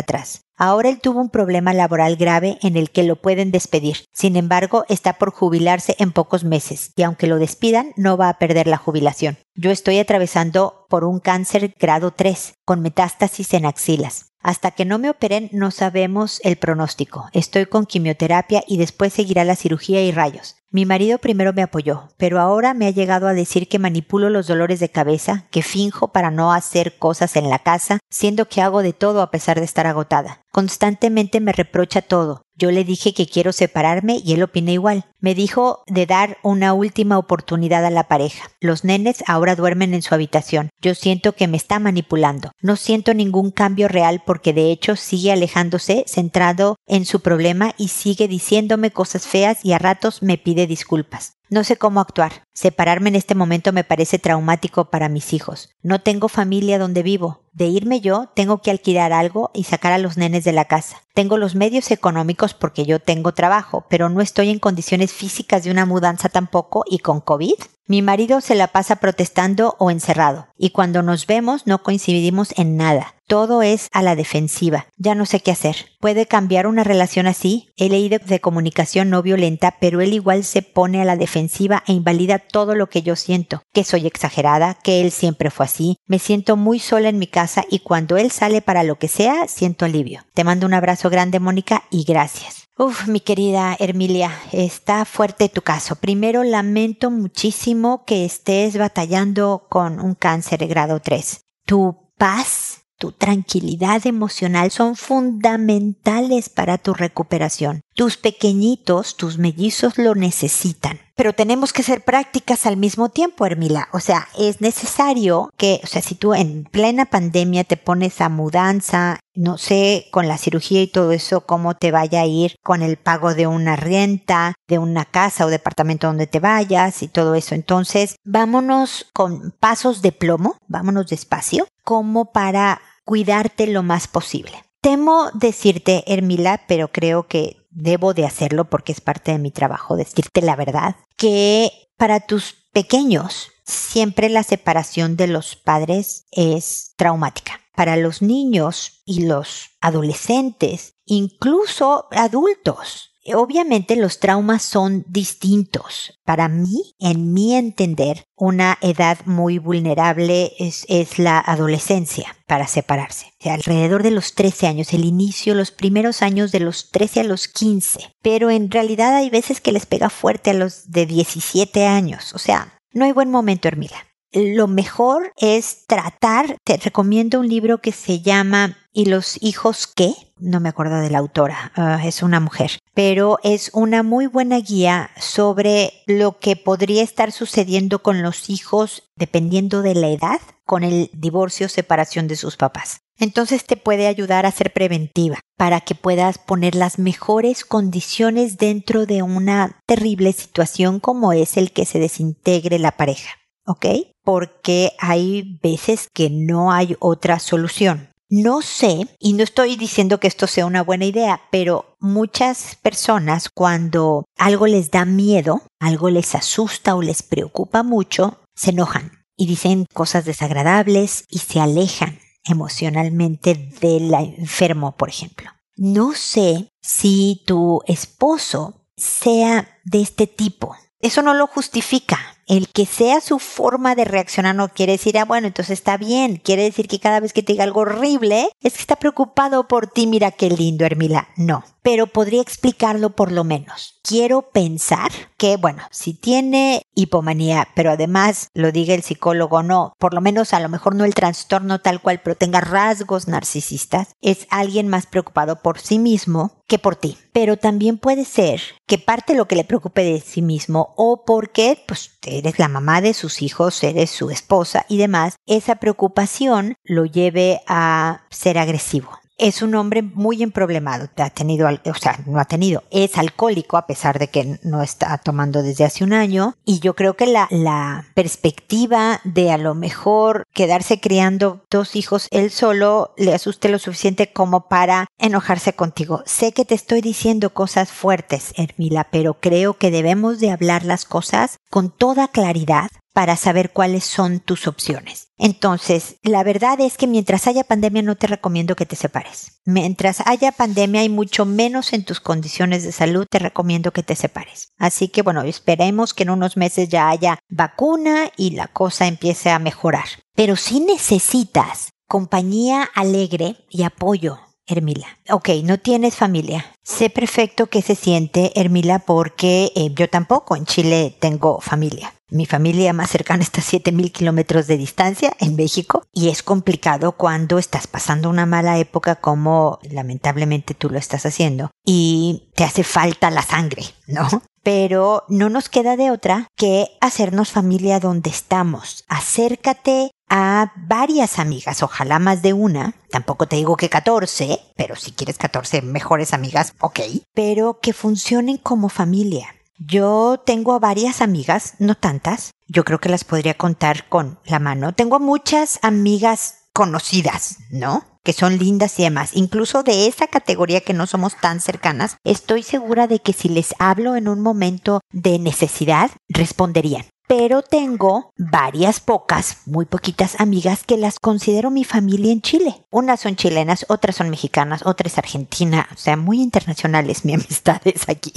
atrás. 0.00 0.42
Ahora 0.64 0.90
él 0.90 1.00
tuvo 1.00 1.20
un 1.20 1.28
problema 1.28 1.74
laboral 1.74 2.14
grave 2.14 2.56
en 2.62 2.76
el 2.76 2.90
que 2.90 3.02
lo 3.02 3.16
pueden 3.16 3.50
despedir. 3.50 4.04
Sin 4.12 4.36
embargo, 4.36 4.84
está 4.88 5.14
por 5.14 5.32
jubilarse 5.32 5.96
en 5.98 6.12
pocos 6.12 6.44
meses 6.44 6.92
y 6.94 7.02
aunque 7.02 7.26
lo 7.26 7.40
despidan, 7.40 7.92
no 7.96 8.16
va 8.16 8.28
a 8.28 8.38
perder 8.38 8.68
la 8.68 8.76
jubilación. 8.76 9.38
Yo 9.56 9.72
estoy 9.72 9.98
atravesando 9.98 10.86
por 10.88 11.02
un 11.02 11.18
cáncer 11.18 11.74
grado 11.80 12.12
3 12.12 12.54
con 12.64 12.80
metástasis 12.80 13.54
en 13.54 13.66
axilas. 13.66 14.31
Hasta 14.42 14.72
que 14.72 14.84
no 14.84 14.98
me 14.98 15.10
operen 15.10 15.48
no 15.52 15.70
sabemos 15.70 16.40
el 16.44 16.56
pronóstico. 16.56 17.28
Estoy 17.32 17.66
con 17.66 17.86
quimioterapia 17.86 18.64
y 18.66 18.76
después 18.76 19.12
seguirá 19.12 19.44
la 19.44 19.56
cirugía 19.56 20.02
y 20.02 20.10
rayos. 20.10 20.56
Mi 20.70 20.86
marido 20.86 21.18
primero 21.18 21.52
me 21.52 21.60
apoyó, 21.60 22.08
pero 22.16 22.40
ahora 22.40 22.72
me 22.72 22.86
ha 22.86 22.90
llegado 22.90 23.28
a 23.28 23.34
decir 23.34 23.68
que 23.68 23.78
manipulo 23.78 24.30
los 24.30 24.46
dolores 24.46 24.80
de 24.80 24.88
cabeza, 24.88 25.46
que 25.50 25.62
finjo 25.62 26.08
para 26.08 26.30
no 26.30 26.52
hacer 26.54 26.96
cosas 26.98 27.36
en 27.36 27.50
la 27.50 27.58
casa, 27.58 27.98
siendo 28.08 28.48
que 28.48 28.62
hago 28.62 28.82
de 28.82 28.94
todo 28.94 29.20
a 29.20 29.30
pesar 29.30 29.58
de 29.58 29.66
estar 29.66 29.86
agotada. 29.86 30.40
Constantemente 30.50 31.40
me 31.40 31.52
reprocha 31.52 32.00
todo. 32.00 32.40
Yo 32.62 32.70
le 32.70 32.84
dije 32.84 33.12
que 33.12 33.26
quiero 33.26 33.50
separarme 33.50 34.20
y 34.24 34.34
él 34.34 34.42
opina 34.44 34.70
igual. 34.70 35.04
Me 35.18 35.34
dijo 35.34 35.82
de 35.88 36.06
dar 36.06 36.38
una 36.44 36.74
última 36.74 37.18
oportunidad 37.18 37.84
a 37.84 37.90
la 37.90 38.06
pareja. 38.06 38.52
Los 38.60 38.84
nenes 38.84 39.24
ahora 39.26 39.56
duermen 39.56 39.94
en 39.94 40.02
su 40.02 40.14
habitación. 40.14 40.70
Yo 40.80 40.94
siento 40.94 41.32
que 41.32 41.48
me 41.48 41.56
está 41.56 41.80
manipulando. 41.80 42.52
No 42.60 42.76
siento 42.76 43.14
ningún 43.14 43.50
cambio 43.50 43.88
real 43.88 44.22
porque 44.24 44.52
de 44.52 44.70
hecho 44.70 44.94
sigue 44.94 45.32
alejándose, 45.32 46.04
centrado 46.06 46.76
en 46.86 47.04
su 47.04 47.18
problema 47.18 47.74
y 47.78 47.88
sigue 47.88 48.28
diciéndome 48.28 48.92
cosas 48.92 49.26
feas 49.26 49.64
y 49.64 49.72
a 49.72 49.80
ratos 49.80 50.22
me 50.22 50.38
pide 50.38 50.68
disculpas. 50.68 51.32
No 51.52 51.64
sé 51.64 51.76
cómo 51.76 52.00
actuar. 52.00 52.44
Separarme 52.54 53.10
en 53.10 53.14
este 53.14 53.34
momento 53.34 53.74
me 53.74 53.84
parece 53.84 54.18
traumático 54.18 54.86
para 54.86 55.10
mis 55.10 55.34
hijos. 55.34 55.68
No 55.82 56.00
tengo 56.00 56.28
familia 56.28 56.78
donde 56.78 57.02
vivo. 57.02 57.42
De 57.52 57.66
irme 57.66 58.00
yo, 58.00 58.30
tengo 58.34 58.62
que 58.62 58.70
alquilar 58.70 59.12
algo 59.12 59.50
y 59.52 59.64
sacar 59.64 59.92
a 59.92 59.98
los 59.98 60.16
nenes 60.16 60.44
de 60.44 60.52
la 60.52 60.64
casa. 60.64 61.02
Tengo 61.12 61.36
los 61.36 61.54
medios 61.54 61.90
económicos 61.90 62.54
porque 62.54 62.86
yo 62.86 63.00
tengo 63.00 63.34
trabajo, 63.34 63.84
pero 63.90 64.08
no 64.08 64.22
estoy 64.22 64.48
en 64.48 64.60
condiciones 64.60 65.12
físicas 65.12 65.62
de 65.64 65.70
una 65.70 65.84
mudanza 65.84 66.30
tampoco 66.30 66.84
y 66.88 67.00
con 67.00 67.20
COVID. 67.20 67.56
Mi 67.86 68.00
marido 68.00 68.40
se 68.40 68.54
la 68.54 68.68
pasa 68.68 68.96
protestando 68.96 69.76
o 69.78 69.90
encerrado, 69.90 70.46
y 70.56 70.70
cuando 70.70 71.02
nos 71.02 71.26
vemos 71.26 71.66
no 71.66 71.82
coincidimos 71.82 72.54
en 72.56 72.78
nada. 72.78 73.16
Todo 73.32 73.62
es 73.62 73.88
a 73.92 74.02
la 74.02 74.14
defensiva. 74.14 74.88
Ya 74.98 75.14
no 75.14 75.24
sé 75.24 75.40
qué 75.40 75.52
hacer. 75.52 75.86
¿Puede 76.00 76.26
cambiar 76.26 76.66
una 76.66 76.84
relación 76.84 77.26
así? 77.26 77.70
He 77.78 77.88
leído 77.88 78.18
de 78.18 78.42
comunicación 78.42 79.08
no 79.08 79.22
violenta, 79.22 79.78
pero 79.80 80.02
él 80.02 80.12
igual 80.12 80.44
se 80.44 80.60
pone 80.60 81.00
a 81.00 81.06
la 81.06 81.16
defensiva 81.16 81.82
e 81.86 81.94
invalida 81.94 82.38
todo 82.38 82.74
lo 82.74 82.90
que 82.90 83.00
yo 83.00 83.16
siento. 83.16 83.62
Que 83.72 83.84
soy 83.84 84.06
exagerada, 84.06 84.74
que 84.74 85.00
él 85.00 85.10
siempre 85.10 85.50
fue 85.50 85.64
así. 85.64 85.96
Me 86.04 86.18
siento 86.18 86.58
muy 86.58 86.78
sola 86.78 87.08
en 87.08 87.18
mi 87.18 87.26
casa 87.26 87.64
y 87.70 87.78
cuando 87.78 88.18
él 88.18 88.30
sale 88.30 88.60
para 88.60 88.82
lo 88.82 88.96
que 88.96 89.08
sea, 89.08 89.48
siento 89.48 89.86
alivio. 89.86 90.26
Te 90.34 90.44
mando 90.44 90.66
un 90.66 90.74
abrazo 90.74 91.08
grande, 91.08 91.40
Mónica, 91.40 91.84
y 91.90 92.04
gracias. 92.04 92.68
Uf, 92.76 93.08
mi 93.08 93.20
querida 93.20 93.74
Hermilia, 93.80 94.30
está 94.52 95.06
fuerte 95.06 95.48
tu 95.48 95.62
caso. 95.62 95.96
Primero, 95.96 96.44
lamento 96.44 97.10
muchísimo 97.10 98.04
que 98.04 98.26
estés 98.26 98.76
batallando 98.76 99.68
con 99.70 100.00
un 100.00 100.14
cáncer 100.16 100.66
grado 100.66 101.00
3. 101.00 101.46
Tu 101.64 101.96
paz 102.18 102.71
tu 103.02 103.10
tranquilidad 103.10 104.06
emocional 104.06 104.70
son 104.70 104.94
fundamentales 104.94 106.48
para 106.48 106.78
tu 106.78 106.94
recuperación. 106.94 107.80
Tus 107.94 108.16
pequeñitos, 108.16 109.16
tus 109.16 109.38
mellizos 109.38 109.98
lo 109.98 110.14
necesitan. 110.14 111.00
Pero 111.16 111.32
tenemos 111.32 111.72
que 111.72 111.82
ser 111.82 112.04
prácticas 112.04 112.64
al 112.64 112.76
mismo 112.76 113.08
tiempo, 113.08 113.44
Hermila. 113.44 113.88
O 113.92 113.98
sea, 113.98 114.28
es 114.38 114.60
necesario 114.60 115.50
que, 115.56 115.80
o 115.82 115.86
sea, 115.88 116.00
si 116.00 116.14
tú 116.14 116.32
en 116.32 116.62
plena 116.62 117.06
pandemia 117.06 117.64
te 117.64 117.76
pones 117.76 118.20
a 118.20 118.28
mudanza, 118.28 119.18
no 119.34 119.58
sé, 119.58 120.06
con 120.12 120.28
la 120.28 120.38
cirugía 120.38 120.80
y 120.80 120.86
todo 120.86 121.10
eso, 121.10 121.40
cómo 121.40 121.74
te 121.74 121.90
vaya 121.90 122.20
a 122.20 122.26
ir 122.26 122.54
con 122.62 122.82
el 122.82 122.98
pago 122.98 123.34
de 123.34 123.48
una 123.48 123.74
renta, 123.74 124.54
de 124.68 124.78
una 124.78 125.04
casa 125.04 125.44
o 125.44 125.50
departamento 125.50 126.06
donde 126.06 126.28
te 126.28 126.38
vayas 126.38 127.02
y 127.02 127.08
todo 127.08 127.34
eso. 127.34 127.56
Entonces, 127.56 128.14
vámonos 128.24 129.06
con 129.12 129.52
pasos 129.58 130.02
de 130.02 130.12
plomo, 130.12 130.56
vámonos 130.68 131.08
despacio, 131.08 131.66
como 131.84 132.32
para 132.32 132.80
cuidarte 133.04 133.66
lo 133.66 133.82
más 133.82 134.08
posible. 134.08 134.64
Temo 134.80 135.30
decirte, 135.34 136.02
Hermila, 136.06 136.62
pero 136.66 136.88
creo 136.88 137.28
que 137.28 137.56
debo 137.70 138.14
de 138.14 138.26
hacerlo 138.26 138.64
porque 138.64 138.92
es 138.92 139.00
parte 139.00 139.32
de 139.32 139.38
mi 139.38 139.50
trabajo, 139.50 139.96
decirte 139.96 140.42
la 140.42 140.56
verdad, 140.56 140.96
que 141.16 141.70
para 141.96 142.20
tus 142.20 142.54
pequeños 142.72 143.50
siempre 143.64 144.28
la 144.28 144.42
separación 144.42 145.16
de 145.16 145.28
los 145.28 145.56
padres 145.56 146.26
es 146.30 146.94
traumática. 146.96 147.60
Para 147.74 147.96
los 147.96 148.20
niños 148.20 149.02
y 149.06 149.24
los 149.24 149.70
adolescentes, 149.80 150.96
incluso 151.06 152.06
adultos, 152.10 153.11
Obviamente 153.34 153.94
los 153.94 154.18
traumas 154.18 154.62
son 154.62 155.04
distintos. 155.08 156.18
Para 156.24 156.48
mí, 156.48 156.94
en 156.98 157.32
mi 157.32 157.54
entender, 157.54 158.24
una 158.36 158.78
edad 158.80 159.18
muy 159.26 159.58
vulnerable 159.58 160.52
es, 160.58 160.86
la 161.18 161.38
adolescencia 161.38 162.36
para 162.46 162.66
separarse. 162.66 163.32
alrededor 163.44 164.02
de 164.02 164.10
los 164.10 164.34
13 164.34 164.66
años, 164.66 164.92
el 164.92 165.04
inicio, 165.04 165.54
los 165.54 165.70
primeros 165.70 166.22
años 166.22 166.50
de 166.50 166.60
los 166.60 166.90
13 166.90 167.20
a 167.20 167.24
los 167.24 167.48
15. 167.48 168.14
Pero 168.22 168.50
en 168.50 168.70
realidad 168.70 169.14
hay 169.14 169.30
veces 169.30 169.60
que 169.60 169.72
les 169.72 169.86
pega 169.86 170.10
fuerte 170.10 170.50
a 170.50 170.54
los 170.54 170.90
de 170.90 171.06
17 171.06 171.86
años. 171.86 172.34
O 172.34 172.38
sea, 172.38 172.78
no 172.92 173.04
hay 173.04 173.12
buen 173.12 173.30
momento, 173.30 173.68
Hermila. 173.68 174.06
Lo 174.32 174.66
mejor 174.66 175.32
es 175.36 175.84
tratar, 175.86 176.56
te 176.64 176.78
recomiendo 176.78 177.38
un 177.38 177.48
libro 177.48 177.82
que 177.82 177.92
se 177.92 178.20
llama 178.22 178.78
¿Y 178.92 179.06
los 179.06 179.36
hijos 179.42 179.86
qué? 179.86 180.14
No 180.42 180.58
me 180.58 180.68
acuerdo 180.68 181.00
de 181.00 181.08
la 181.08 181.18
autora, 181.18 181.70
ah, 181.76 182.00
es 182.04 182.22
una 182.22 182.40
mujer, 182.40 182.72
pero 182.94 183.38
es 183.44 183.70
una 183.74 184.02
muy 184.02 184.26
buena 184.26 184.58
guía 184.58 185.10
sobre 185.16 185.92
lo 186.06 186.40
que 186.40 186.56
podría 186.56 187.04
estar 187.04 187.30
sucediendo 187.30 188.02
con 188.02 188.22
los 188.22 188.50
hijos 188.50 189.04
dependiendo 189.14 189.82
de 189.82 189.94
la 189.94 190.08
edad 190.08 190.40
con 190.64 190.82
el 190.82 191.10
divorcio 191.12 191.66
o 191.66 191.68
separación 191.68 192.26
de 192.26 192.34
sus 192.34 192.56
papás. 192.56 193.02
Entonces 193.18 193.64
te 193.64 193.76
puede 193.76 194.08
ayudar 194.08 194.46
a 194.46 194.50
ser 194.50 194.72
preventiva 194.72 195.38
para 195.56 195.80
que 195.80 195.94
puedas 195.94 196.38
poner 196.38 196.74
las 196.74 196.98
mejores 196.98 197.64
condiciones 197.64 198.58
dentro 198.58 199.06
de 199.06 199.22
una 199.22 199.78
terrible 199.86 200.32
situación 200.32 200.98
como 200.98 201.32
es 201.32 201.56
el 201.56 201.70
que 201.70 201.84
se 201.84 202.00
desintegre 202.00 202.80
la 202.80 202.92
pareja. 202.96 203.30
¿Ok? 203.64 203.86
Porque 204.24 204.92
hay 204.98 205.60
veces 205.62 206.08
que 206.12 206.30
no 206.30 206.72
hay 206.72 206.96
otra 206.98 207.38
solución. 207.38 208.08
No 208.34 208.62
sé, 208.62 209.08
y 209.18 209.34
no 209.34 209.44
estoy 209.44 209.76
diciendo 209.76 210.18
que 210.18 210.26
esto 210.26 210.46
sea 210.46 210.64
una 210.64 210.82
buena 210.82 211.04
idea, 211.04 211.42
pero 211.50 211.98
muchas 212.00 212.76
personas 212.76 213.50
cuando 213.50 214.24
algo 214.38 214.66
les 214.66 214.90
da 214.90 215.04
miedo, 215.04 215.60
algo 215.78 216.08
les 216.08 216.34
asusta 216.34 216.94
o 216.94 217.02
les 217.02 217.22
preocupa 217.22 217.82
mucho, 217.82 218.40
se 218.56 218.70
enojan 218.70 219.12
y 219.36 219.46
dicen 219.46 219.84
cosas 219.92 220.24
desagradables 220.24 221.26
y 221.28 221.40
se 221.40 221.60
alejan 221.60 222.20
emocionalmente 222.44 223.70
del 223.82 224.14
enfermo, 224.14 224.96
por 224.96 225.10
ejemplo. 225.10 225.50
No 225.76 226.14
sé 226.14 226.70
si 226.80 227.42
tu 227.46 227.82
esposo 227.86 228.86
sea 228.96 229.78
de 229.84 230.00
este 230.00 230.26
tipo. 230.26 230.74
Eso 231.00 231.20
no 231.20 231.34
lo 231.34 231.46
justifica, 231.48 232.18
el 232.52 232.68
que 232.68 232.84
sea 232.84 233.22
su 233.22 233.38
forma 233.38 233.94
de 233.94 234.04
reaccionar 234.04 234.54
no 234.54 234.68
quiere 234.68 234.92
decir, 234.92 235.16
ah, 235.16 235.24
bueno, 235.24 235.46
entonces 235.46 235.78
está 235.78 235.96
bien. 235.96 236.36
Quiere 236.36 236.64
decir 236.64 236.86
que 236.86 237.00
cada 237.00 237.18
vez 237.18 237.32
que 237.32 237.42
te 237.42 237.54
diga 237.54 237.64
algo 237.64 237.80
horrible, 237.80 238.50
es 238.60 238.74
que 238.74 238.80
está 238.80 238.96
preocupado 238.96 239.66
por 239.66 239.86
ti. 239.86 240.06
Mira 240.06 240.32
qué 240.32 240.50
lindo, 240.50 240.84
Hermila. 240.84 241.28
No, 241.38 241.64
pero 241.82 242.06
podría 242.06 242.42
explicarlo 242.42 243.16
por 243.16 243.32
lo 243.32 243.44
menos. 243.44 244.00
Quiero 244.02 244.50
pensar 244.50 245.10
que, 245.36 245.56
bueno, 245.56 245.82
si 245.90 246.14
tiene 246.14 246.82
hipomanía, 246.94 247.68
pero 247.74 247.92
además 247.92 248.48
lo 248.54 248.70
diga 248.70 248.94
el 248.94 249.02
psicólogo, 249.02 249.62
no, 249.62 249.94
por 249.98 250.14
lo 250.14 250.20
menos 250.20 250.52
a 250.52 250.60
lo 250.60 250.68
mejor 250.68 250.94
no 250.94 251.04
el 251.04 251.14
trastorno 251.14 251.80
tal 251.80 252.00
cual, 252.00 252.20
pero 252.22 252.36
tenga 252.36 252.60
rasgos 252.60 253.28
narcisistas, 253.28 254.14
es 254.20 254.46
alguien 254.50 254.88
más 254.88 255.06
preocupado 255.06 255.62
por 255.62 255.78
sí 255.78 255.98
mismo 255.98 256.62
que 256.66 256.78
por 256.78 256.96
ti. 256.96 257.18
Pero 257.32 257.56
también 257.56 257.98
puede 257.98 258.24
ser 258.24 258.60
que 258.86 258.98
parte 258.98 259.34
lo 259.34 259.46
que 259.46 259.56
le 259.56 259.64
preocupe 259.64 260.02
de 260.04 260.20
sí 260.20 260.42
mismo 260.42 260.94
o 260.96 261.24
porque, 261.24 261.82
pues, 261.86 262.12
eres 262.42 262.58
la 262.58 262.68
mamá 262.68 263.00
de 263.00 263.14
sus 263.14 263.40
hijos, 263.40 263.82
eres 263.84 264.10
su 264.10 264.30
esposa 264.30 264.84
y 264.88 264.98
demás, 264.98 265.36
esa 265.46 265.76
preocupación 265.76 266.74
lo 266.82 267.04
lleve 267.04 267.60
a 267.68 268.22
ser 268.30 268.58
agresivo 268.58 269.21
es 269.42 269.60
un 269.60 269.74
hombre 269.74 270.02
muy 270.02 270.42
emproblemado. 270.42 271.08
Ha 271.16 271.30
tenido, 271.30 271.68
o 271.68 271.94
sea, 271.94 272.20
no 272.26 272.38
ha 272.38 272.44
tenido, 272.44 272.84
es 272.90 273.18
alcohólico 273.18 273.76
a 273.76 273.86
pesar 273.86 274.18
de 274.18 274.28
que 274.28 274.58
no 274.62 274.82
está 274.82 275.18
tomando 275.18 275.62
desde 275.62 275.84
hace 275.84 276.04
un 276.04 276.12
año. 276.12 276.54
Y 276.64 276.78
yo 276.78 276.94
creo 276.94 277.14
que 277.14 277.26
la, 277.26 277.48
la 277.50 278.06
perspectiva 278.14 279.20
de 279.24 279.50
a 279.50 279.58
lo 279.58 279.74
mejor 279.74 280.44
quedarse 280.54 281.00
criando 281.00 281.64
dos 281.70 281.96
hijos 281.96 282.28
él 282.30 282.50
solo 282.50 283.14
le 283.16 283.34
asuste 283.34 283.68
lo 283.68 283.78
suficiente 283.78 284.32
como 284.32 284.68
para 284.68 285.06
enojarse 285.18 285.72
contigo. 285.72 286.22
Sé 286.24 286.52
que 286.52 286.64
te 286.64 286.74
estoy 286.74 287.00
diciendo 287.00 287.50
cosas 287.50 287.90
fuertes, 287.90 288.52
Hermila, 288.56 289.08
pero 289.10 289.34
creo 289.34 289.74
que 289.74 289.90
debemos 289.90 290.38
de 290.38 290.50
hablar 290.50 290.84
las 290.84 291.04
cosas 291.04 291.58
con 291.68 291.90
toda 291.90 292.28
claridad 292.28 292.88
para 293.12 293.36
saber 293.36 293.72
cuáles 293.72 294.04
son 294.04 294.40
tus 294.40 294.66
opciones. 294.66 295.28
Entonces, 295.38 296.16
la 296.22 296.44
verdad 296.44 296.80
es 296.80 296.96
que 296.96 297.06
mientras 297.06 297.46
haya 297.46 297.64
pandemia 297.64 298.02
no 298.02 298.16
te 298.16 298.26
recomiendo 298.26 298.76
que 298.76 298.86
te 298.86 298.96
separes. 298.96 299.60
Mientras 299.64 300.22
haya 300.26 300.52
pandemia 300.52 301.04
y 301.04 301.08
mucho 301.08 301.44
menos 301.44 301.92
en 301.92 302.04
tus 302.04 302.20
condiciones 302.20 302.84
de 302.84 302.92
salud, 302.92 303.26
te 303.28 303.38
recomiendo 303.38 303.92
que 303.92 304.02
te 304.02 304.16
separes. 304.16 304.72
Así 304.78 305.08
que 305.08 305.22
bueno, 305.22 305.42
esperemos 305.42 306.14
que 306.14 306.22
en 306.22 306.30
unos 306.30 306.56
meses 306.56 306.88
ya 306.88 307.08
haya 307.08 307.38
vacuna 307.48 308.30
y 308.36 308.50
la 308.50 308.68
cosa 308.68 309.06
empiece 309.06 309.50
a 309.50 309.58
mejorar. 309.58 310.06
Pero 310.34 310.56
si 310.56 310.80
necesitas 310.80 311.90
compañía 312.06 312.88
alegre 312.94 313.56
y 313.70 313.84
apoyo 313.84 314.38
Hermila. 314.66 315.06
Ok, 315.30 315.50
no 315.64 315.78
tienes 315.78 316.16
familia. 316.16 316.64
Sé 316.82 317.10
perfecto 317.10 317.66
que 317.66 317.82
se 317.82 317.94
siente, 317.94 318.52
Hermila, 318.54 319.00
porque 319.00 319.72
eh, 319.74 319.90
yo 319.94 320.08
tampoco 320.08 320.56
en 320.56 320.66
Chile 320.66 321.16
tengo 321.20 321.60
familia. 321.60 322.12
Mi 322.32 322.46
familia 322.46 322.94
más 322.94 323.10
cercana 323.10 323.42
está 323.42 323.60
a 323.60 323.64
7000 323.64 324.10
kilómetros 324.10 324.66
de 324.66 324.78
distancia 324.78 325.34
en 325.38 325.54
México 325.54 326.02
y 326.14 326.30
es 326.30 326.42
complicado 326.42 327.12
cuando 327.12 327.58
estás 327.58 327.86
pasando 327.86 328.30
una 328.30 328.46
mala 328.46 328.78
época 328.78 329.16
como 329.16 329.78
lamentablemente 329.82 330.72
tú 330.72 330.88
lo 330.88 330.96
estás 330.96 331.26
haciendo 331.26 331.70
y 331.84 332.48
te 332.54 332.64
hace 332.64 332.84
falta 332.84 333.30
la 333.30 333.42
sangre, 333.42 333.82
¿no? 334.06 334.26
Pero 334.62 335.24
no 335.28 335.50
nos 335.50 335.68
queda 335.68 335.98
de 335.98 336.10
otra 336.10 336.46
que 336.56 336.86
hacernos 337.02 337.50
familia 337.50 338.00
donde 338.00 338.30
estamos. 338.30 339.04
Acércate 339.08 340.12
a 340.34 340.72
varias 340.76 341.38
amigas, 341.38 341.82
ojalá 341.82 342.18
más 342.18 342.40
de 342.40 342.54
una, 342.54 342.94
tampoco 343.10 343.46
te 343.46 343.56
digo 343.56 343.76
que 343.76 343.90
14, 343.90 344.60
pero 344.76 344.96
si 344.96 345.12
quieres 345.12 345.36
14 345.36 345.82
mejores 345.82 346.32
amigas, 346.32 346.72
ok, 346.80 347.00
pero 347.34 347.80
que 347.82 347.92
funcionen 347.92 348.56
como 348.56 348.88
familia. 348.88 349.54
Yo 349.76 350.42
tengo 350.46 350.80
varias 350.80 351.20
amigas, 351.20 351.74
no 351.80 351.96
tantas, 351.96 352.52
yo 352.66 352.82
creo 352.82 352.98
que 352.98 353.10
las 353.10 353.24
podría 353.24 353.58
contar 353.58 354.08
con 354.08 354.38
la 354.46 354.58
mano. 354.58 354.94
Tengo 354.94 355.20
muchas 355.20 355.78
amigas 355.82 356.60
conocidas, 356.72 357.58
¿no? 357.70 358.02
que 358.24 358.32
son 358.32 358.56
lindas 358.56 358.98
y 359.00 359.02
demás, 359.02 359.32
incluso 359.34 359.82
de 359.82 360.06
esa 360.06 360.28
categoría 360.28 360.80
que 360.80 360.94
no 360.94 361.08
somos 361.08 361.36
tan 361.40 361.60
cercanas, 361.60 362.16
estoy 362.22 362.62
segura 362.62 363.08
de 363.08 363.18
que 363.18 363.32
si 363.32 363.48
les 363.48 363.74
hablo 363.80 364.14
en 364.14 364.28
un 364.28 364.40
momento 364.40 365.00
de 365.10 365.40
necesidad, 365.40 366.12
responderían 366.28 367.04
pero 367.28 367.62
tengo 367.62 368.32
varias 368.36 369.00
pocas, 369.00 369.58
muy 369.66 369.84
poquitas 369.84 370.40
amigas 370.40 370.84
que 370.84 370.96
las 370.96 371.18
considero 371.18 371.70
mi 371.70 371.84
familia 371.84 372.32
en 372.32 372.42
Chile. 372.42 372.84
Unas 372.90 373.20
son 373.20 373.36
chilenas, 373.36 373.86
otras 373.88 374.16
son 374.16 374.30
mexicanas, 374.30 374.82
otras 374.84 375.18
argentinas, 375.18 375.86
o 375.92 375.96
sea, 375.96 376.16
muy 376.16 376.40
internacionales 376.40 377.24
mis 377.24 377.34
amistades 377.42 378.08
aquí, 378.08 378.32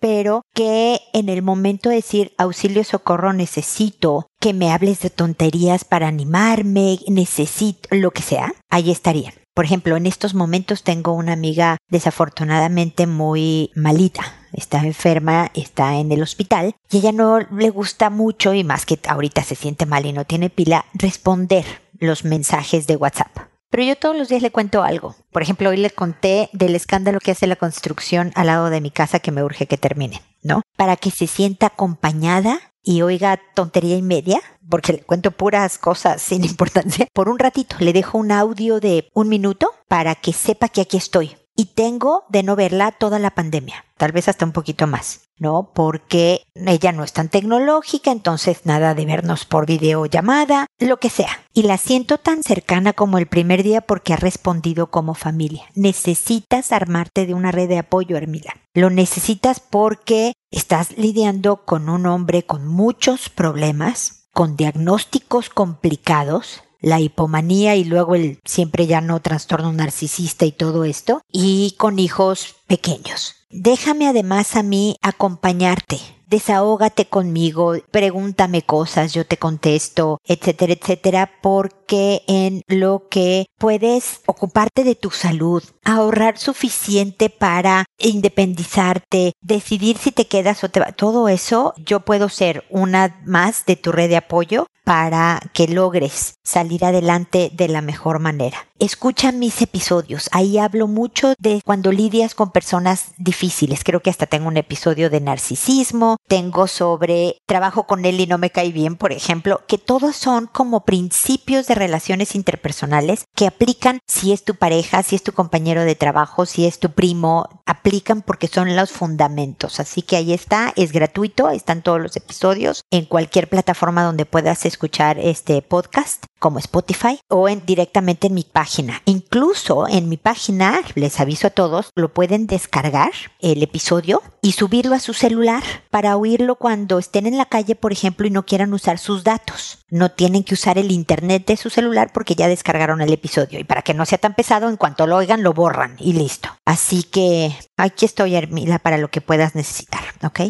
pero 0.00 0.42
que 0.54 1.00
en 1.12 1.28
el 1.28 1.42
momento 1.42 1.88
de 1.88 1.96
decir 1.96 2.32
auxilio, 2.38 2.84
socorro, 2.84 3.32
necesito 3.32 4.26
que 4.40 4.54
me 4.54 4.72
hables 4.72 5.00
de 5.00 5.10
tonterías 5.10 5.84
para 5.84 6.08
animarme, 6.08 6.98
necesito 7.08 7.88
lo 7.94 8.10
que 8.10 8.22
sea, 8.22 8.54
ahí 8.70 8.90
estarían. 8.90 9.34
Por 9.54 9.64
ejemplo, 9.64 9.96
en 9.96 10.06
estos 10.06 10.34
momentos 10.34 10.84
tengo 10.84 11.12
una 11.12 11.32
amiga 11.32 11.76
desafortunadamente 11.88 13.06
muy 13.06 13.70
malita. 13.74 14.39
Está 14.52 14.78
enferma, 14.80 15.50
está 15.54 15.96
en 15.96 16.12
el 16.12 16.22
hospital 16.22 16.74
y 16.90 16.98
ella 16.98 17.12
no 17.12 17.40
le 17.40 17.70
gusta 17.70 18.10
mucho 18.10 18.54
y 18.54 18.64
más 18.64 18.86
que 18.86 18.98
ahorita 19.06 19.42
se 19.42 19.54
siente 19.54 19.86
mal 19.86 20.06
y 20.06 20.12
no 20.12 20.24
tiene 20.24 20.50
pila, 20.50 20.86
responder 20.94 21.64
los 21.98 22.24
mensajes 22.24 22.86
de 22.86 22.96
WhatsApp. 22.96 23.50
Pero 23.70 23.84
yo 23.84 23.96
todos 23.96 24.16
los 24.16 24.28
días 24.28 24.42
le 24.42 24.50
cuento 24.50 24.82
algo. 24.82 25.14
Por 25.30 25.42
ejemplo, 25.42 25.70
hoy 25.70 25.76
le 25.76 25.90
conté 25.90 26.50
del 26.52 26.74
escándalo 26.74 27.20
que 27.20 27.30
hace 27.30 27.46
la 27.46 27.54
construcción 27.54 28.32
al 28.34 28.48
lado 28.48 28.68
de 28.68 28.80
mi 28.80 28.90
casa 28.90 29.20
que 29.20 29.30
me 29.30 29.44
urge 29.44 29.66
que 29.66 29.78
termine, 29.78 30.22
¿no? 30.42 30.62
Para 30.76 30.96
que 30.96 31.12
se 31.12 31.28
sienta 31.28 31.66
acompañada 31.66 32.58
y 32.82 33.02
oiga 33.02 33.40
tontería 33.54 33.96
y 33.96 34.02
media, 34.02 34.40
porque 34.68 34.94
le 34.94 35.02
cuento 35.02 35.30
puras 35.30 35.78
cosas 35.78 36.20
sin 36.20 36.44
importancia, 36.46 37.06
por 37.12 37.28
un 37.28 37.38
ratito 37.38 37.76
le 37.78 37.92
dejo 37.92 38.18
un 38.18 38.32
audio 38.32 38.80
de 38.80 39.08
un 39.14 39.28
minuto 39.28 39.72
para 39.86 40.16
que 40.16 40.32
sepa 40.32 40.68
que 40.68 40.80
aquí 40.80 40.96
estoy. 40.96 41.36
Y 41.60 41.66
tengo 41.66 42.24
de 42.30 42.42
no 42.42 42.56
verla 42.56 42.90
toda 42.90 43.18
la 43.18 43.32
pandemia, 43.32 43.84
tal 43.98 44.12
vez 44.12 44.28
hasta 44.28 44.46
un 44.46 44.52
poquito 44.52 44.86
más, 44.86 45.28
¿no? 45.36 45.72
Porque 45.74 46.42
ella 46.54 46.90
no 46.90 47.04
es 47.04 47.12
tan 47.12 47.28
tecnológica, 47.28 48.10
entonces 48.10 48.64
nada 48.64 48.94
de 48.94 49.04
vernos 49.04 49.44
por 49.44 49.66
videollamada, 49.66 50.68
lo 50.78 50.96
que 50.96 51.10
sea. 51.10 51.28
Y 51.52 51.64
la 51.64 51.76
siento 51.76 52.16
tan 52.16 52.42
cercana 52.42 52.94
como 52.94 53.18
el 53.18 53.26
primer 53.26 53.62
día 53.62 53.82
porque 53.82 54.14
ha 54.14 54.16
respondido 54.16 54.86
como 54.86 55.12
familia. 55.12 55.64
Necesitas 55.74 56.72
armarte 56.72 57.26
de 57.26 57.34
una 57.34 57.52
red 57.52 57.68
de 57.68 57.76
apoyo, 57.76 58.16
Hermila. 58.16 58.54
Lo 58.72 58.88
necesitas 58.88 59.60
porque 59.60 60.32
estás 60.50 60.96
lidiando 60.96 61.66
con 61.66 61.90
un 61.90 62.06
hombre 62.06 62.44
con 62.44 62.66
muchos 62.66 63.28
problemas, 63.28 64.30
con 64.32 64.56
diagnósticos 64.56 65.50
complicados, 65.50 66.62
la 66.80 67.00
hipomanía 67.00 67.76
y 67.76 67.84
luego 67.84 68.14
el 68.14 68.40
siempre 68.44 68.86
ya 68.86 69.00
no 69.00 69.20
trastorno 69.20 69.72
narcisista 69.72 70.46
y 70.46 70.52
todo 70.52 70.84
esto, 70.84 71.22
y 71.30 71.74
con 71.78 71.98
hijos 71.98 72.56
pequeños. 72.66 73.36
Déjame 73.50 74.06
además 74.06 74.56
a 74.56 74.62
mí 74.62 74.96
acompañarte 75.02 75.98
desahógate 76.30 77.06
conmigo, 77.06 77.74
pregúntame 77.90 78.62
cosas, 78.62 79.12
yo 79.12 79.26
te 79.26 79.36
contesto, 79.36 80.20
etcétera, 80.24 80.74
etcétera, 80.74 81.30
porque 81.42 81.79
en 81.90 82.62
lo 82.66 83.08
que 83.10 83.46
puedes 83.58 84.20
ocuparte 84.26 84.84
de 84.84 84.94
tu 84.94 85.10
salud, 85.10 85.62
ahorrar 85.84 86.38
suficiente 86.38 87.30
para 87.30 87.84
independizarte, 87.98 89.32
decidir 89.40 89.98
si 89.98 90.12
te 90.12 90.26
quedas 90.26 90.62
o 90.64 90.68
te 90.68 90.80
va, 90.80 90.92
todo 90.92 91.28
eso, 91.28 91.74
yo 91.76 92.00
puedo 92.00 92.28
ser 92.28 92.64
una 92.70 93.20
más 93.24 93.66
de 93.66 93.76
tu 93.76 93.92
red 93.92 94.08
de 94.08 94.16
apoyo 94.16 94.66
para 94.84 95.40
que 95.52 95.68
logres 95.68 96.34
salir 96.42 96.84
adelante 96.84 97.50
de 97.52 97.68
la 97.68 97.80
mejor 97.80 98.18
manera. 98.18 98.66
Escucha 98.78 99.30
mis 99.30 99.60
episodios, 99.60 100.28
ahí 100.32 100.58
hablo 100.58 100.88
mucho 100.88 101.34
de 101.38 101.60
cuando 101.64 101.92
lidias 101.92 102.34
con 102.34 102.50
personas 102.50 103.12
difíciles, 103.18 103.84
creo 103.84 104.00
que 104.00 104.10
hasta 104.10 104.26
tengo 104.26 104.48
un 104.48 104.56
episodio 104.56 105.10
de 105.10 105.20
narcisismo, 105.20 106.16
tengo 106.26 106.66
sobre 106.66 107.36
trabajo 107.46 107.86
con 107.86 108.04
él 108.04 108.20
y 108.20 108.26
no 108.26 108.38
me 108.38 108.50
cae 108.50 108.72
bien, 108.72 108.96
por 108.96 109.12
ejemplo, 109.12 109.60
que 109.68 109.78
todos 109.78 110.16
son 110.16 110.46
como 110.46 110.84
principios 110.84 111.66
de 111.66 111.74
relaciones 111.80 112.36
interpersonales 112.36 113.24
que 113.34 113.48
aplican 113.48 113.98
si 114.06 114.32
es 114.32 114.44
tu 114.44 114.54
pareja, 114.54 115.02
si 115.02 115.16
es 115.16 115.24
tu 115.24 115.32
compañero 115.32 115.82
de 115.82 115.96
trabajo, 115.96 116.46
si 116.46 116.66
es 116.66 116.78
tu 116.78 116.90
primo, 116.90 117.48
aplican 117.66 118.22
porque 118.22 118.46
son 118.46 118.76
los 118.76 118.90
fundamentos. 118.90 119.80
Así 119.80 120.02
que 120.02 120.16
ahí 120.16 120.32
está, 120.32 120.72
es 120.76 120.92
gratuito, 120.92 121.50
están 121.50 121.82
todos 121.82 122.00
los 122.00 122.16
episodios 122.16 122.82
en 122.90 123.06
cualquier 123.06 123.48
plataforma 123.48 124.04
donde 124.04 124.26
puedas 124.26 124.64
escuchar 124.64 125.18
este 125.18 125.60
podcast 125.62 126.24
como 126.38 126.58
Spotify 126.58 127.20
o 127.28 127.48
en, 127.48 127.64
directamente 127.64 128.26
en 128.26 128.34
mi 128.34 128.44
página. 128.44 129.02
Incluso 129.04 129.86
en 129.88 130.08
mi 130.08 130.16
página, 130.16 130.80
les 130.94 131.20
aviso 131.20 131.46
a 131.46 131.50
todos, 131.50 131.90
lo 131.94 132.12
pueden 132.12 132.46
descargar 132.46 133.12
el 133.40 133.62
episodio 133.62 134.22
y 134.42 134.52
subirlo 134.52 134.94
a 134.94 135.00
su 135.00 135.14
celular 135.14 135.62
para 135.90 136.16
oírlo 136.16 136.56
cuando 136.56 136.98
estén 136.98 137.26
en 137.26 137.36
la 137.36 137.46
calle, 137.46 137.74
por 137.74 137.92
ejemplo, 137.92 138.26
y 138.26 138.30
no 138.30 138.44
quieran 138.46 138.72
usar 138.72 138.98
sus 138.98 139.24
datos. 139.24 139.78
No 139.90 140.10
tienen 140.10 140.44
que 140.44 140.54
usar 140.54 140.78
el 140.78 140.90
internet 140.90 141.46
de 141.46 141.56
su 141.56 141.70
celular 141.70 142.10
porque 142.12 142.34
ya 142.34 142.48
descargaron 142.48 143.00
el 143.00 143.12
episodio. 143.12 143.58
Y 143.58 143.64
para 143.64 143.82
que 143.82 143.94
no 143.94 144.06
sea 144.06 144.18
tan 144.18 144.34
pesado, 144.34 144.68
en 144.68 144.76
cuanto 144.76 145.06
lo 145.06 145.16
oigan, 145.16 145.42
lo 145.42 145.52
borran 145.52 145.96
y 145.98 146.12
listo. 146.12 146.48
Así 146.64 147.02
que 147.02 147.54
aquí 147.76 148.04
estoy, 148.04 148.34
Hermila, 148.34 148.78
para 148.78 148.98
lo 148.98 149.10
que 149.10 149.20
puedas 149.20 149.54
necesitar, 149.54 150.02
¿ok? 150.22 150.40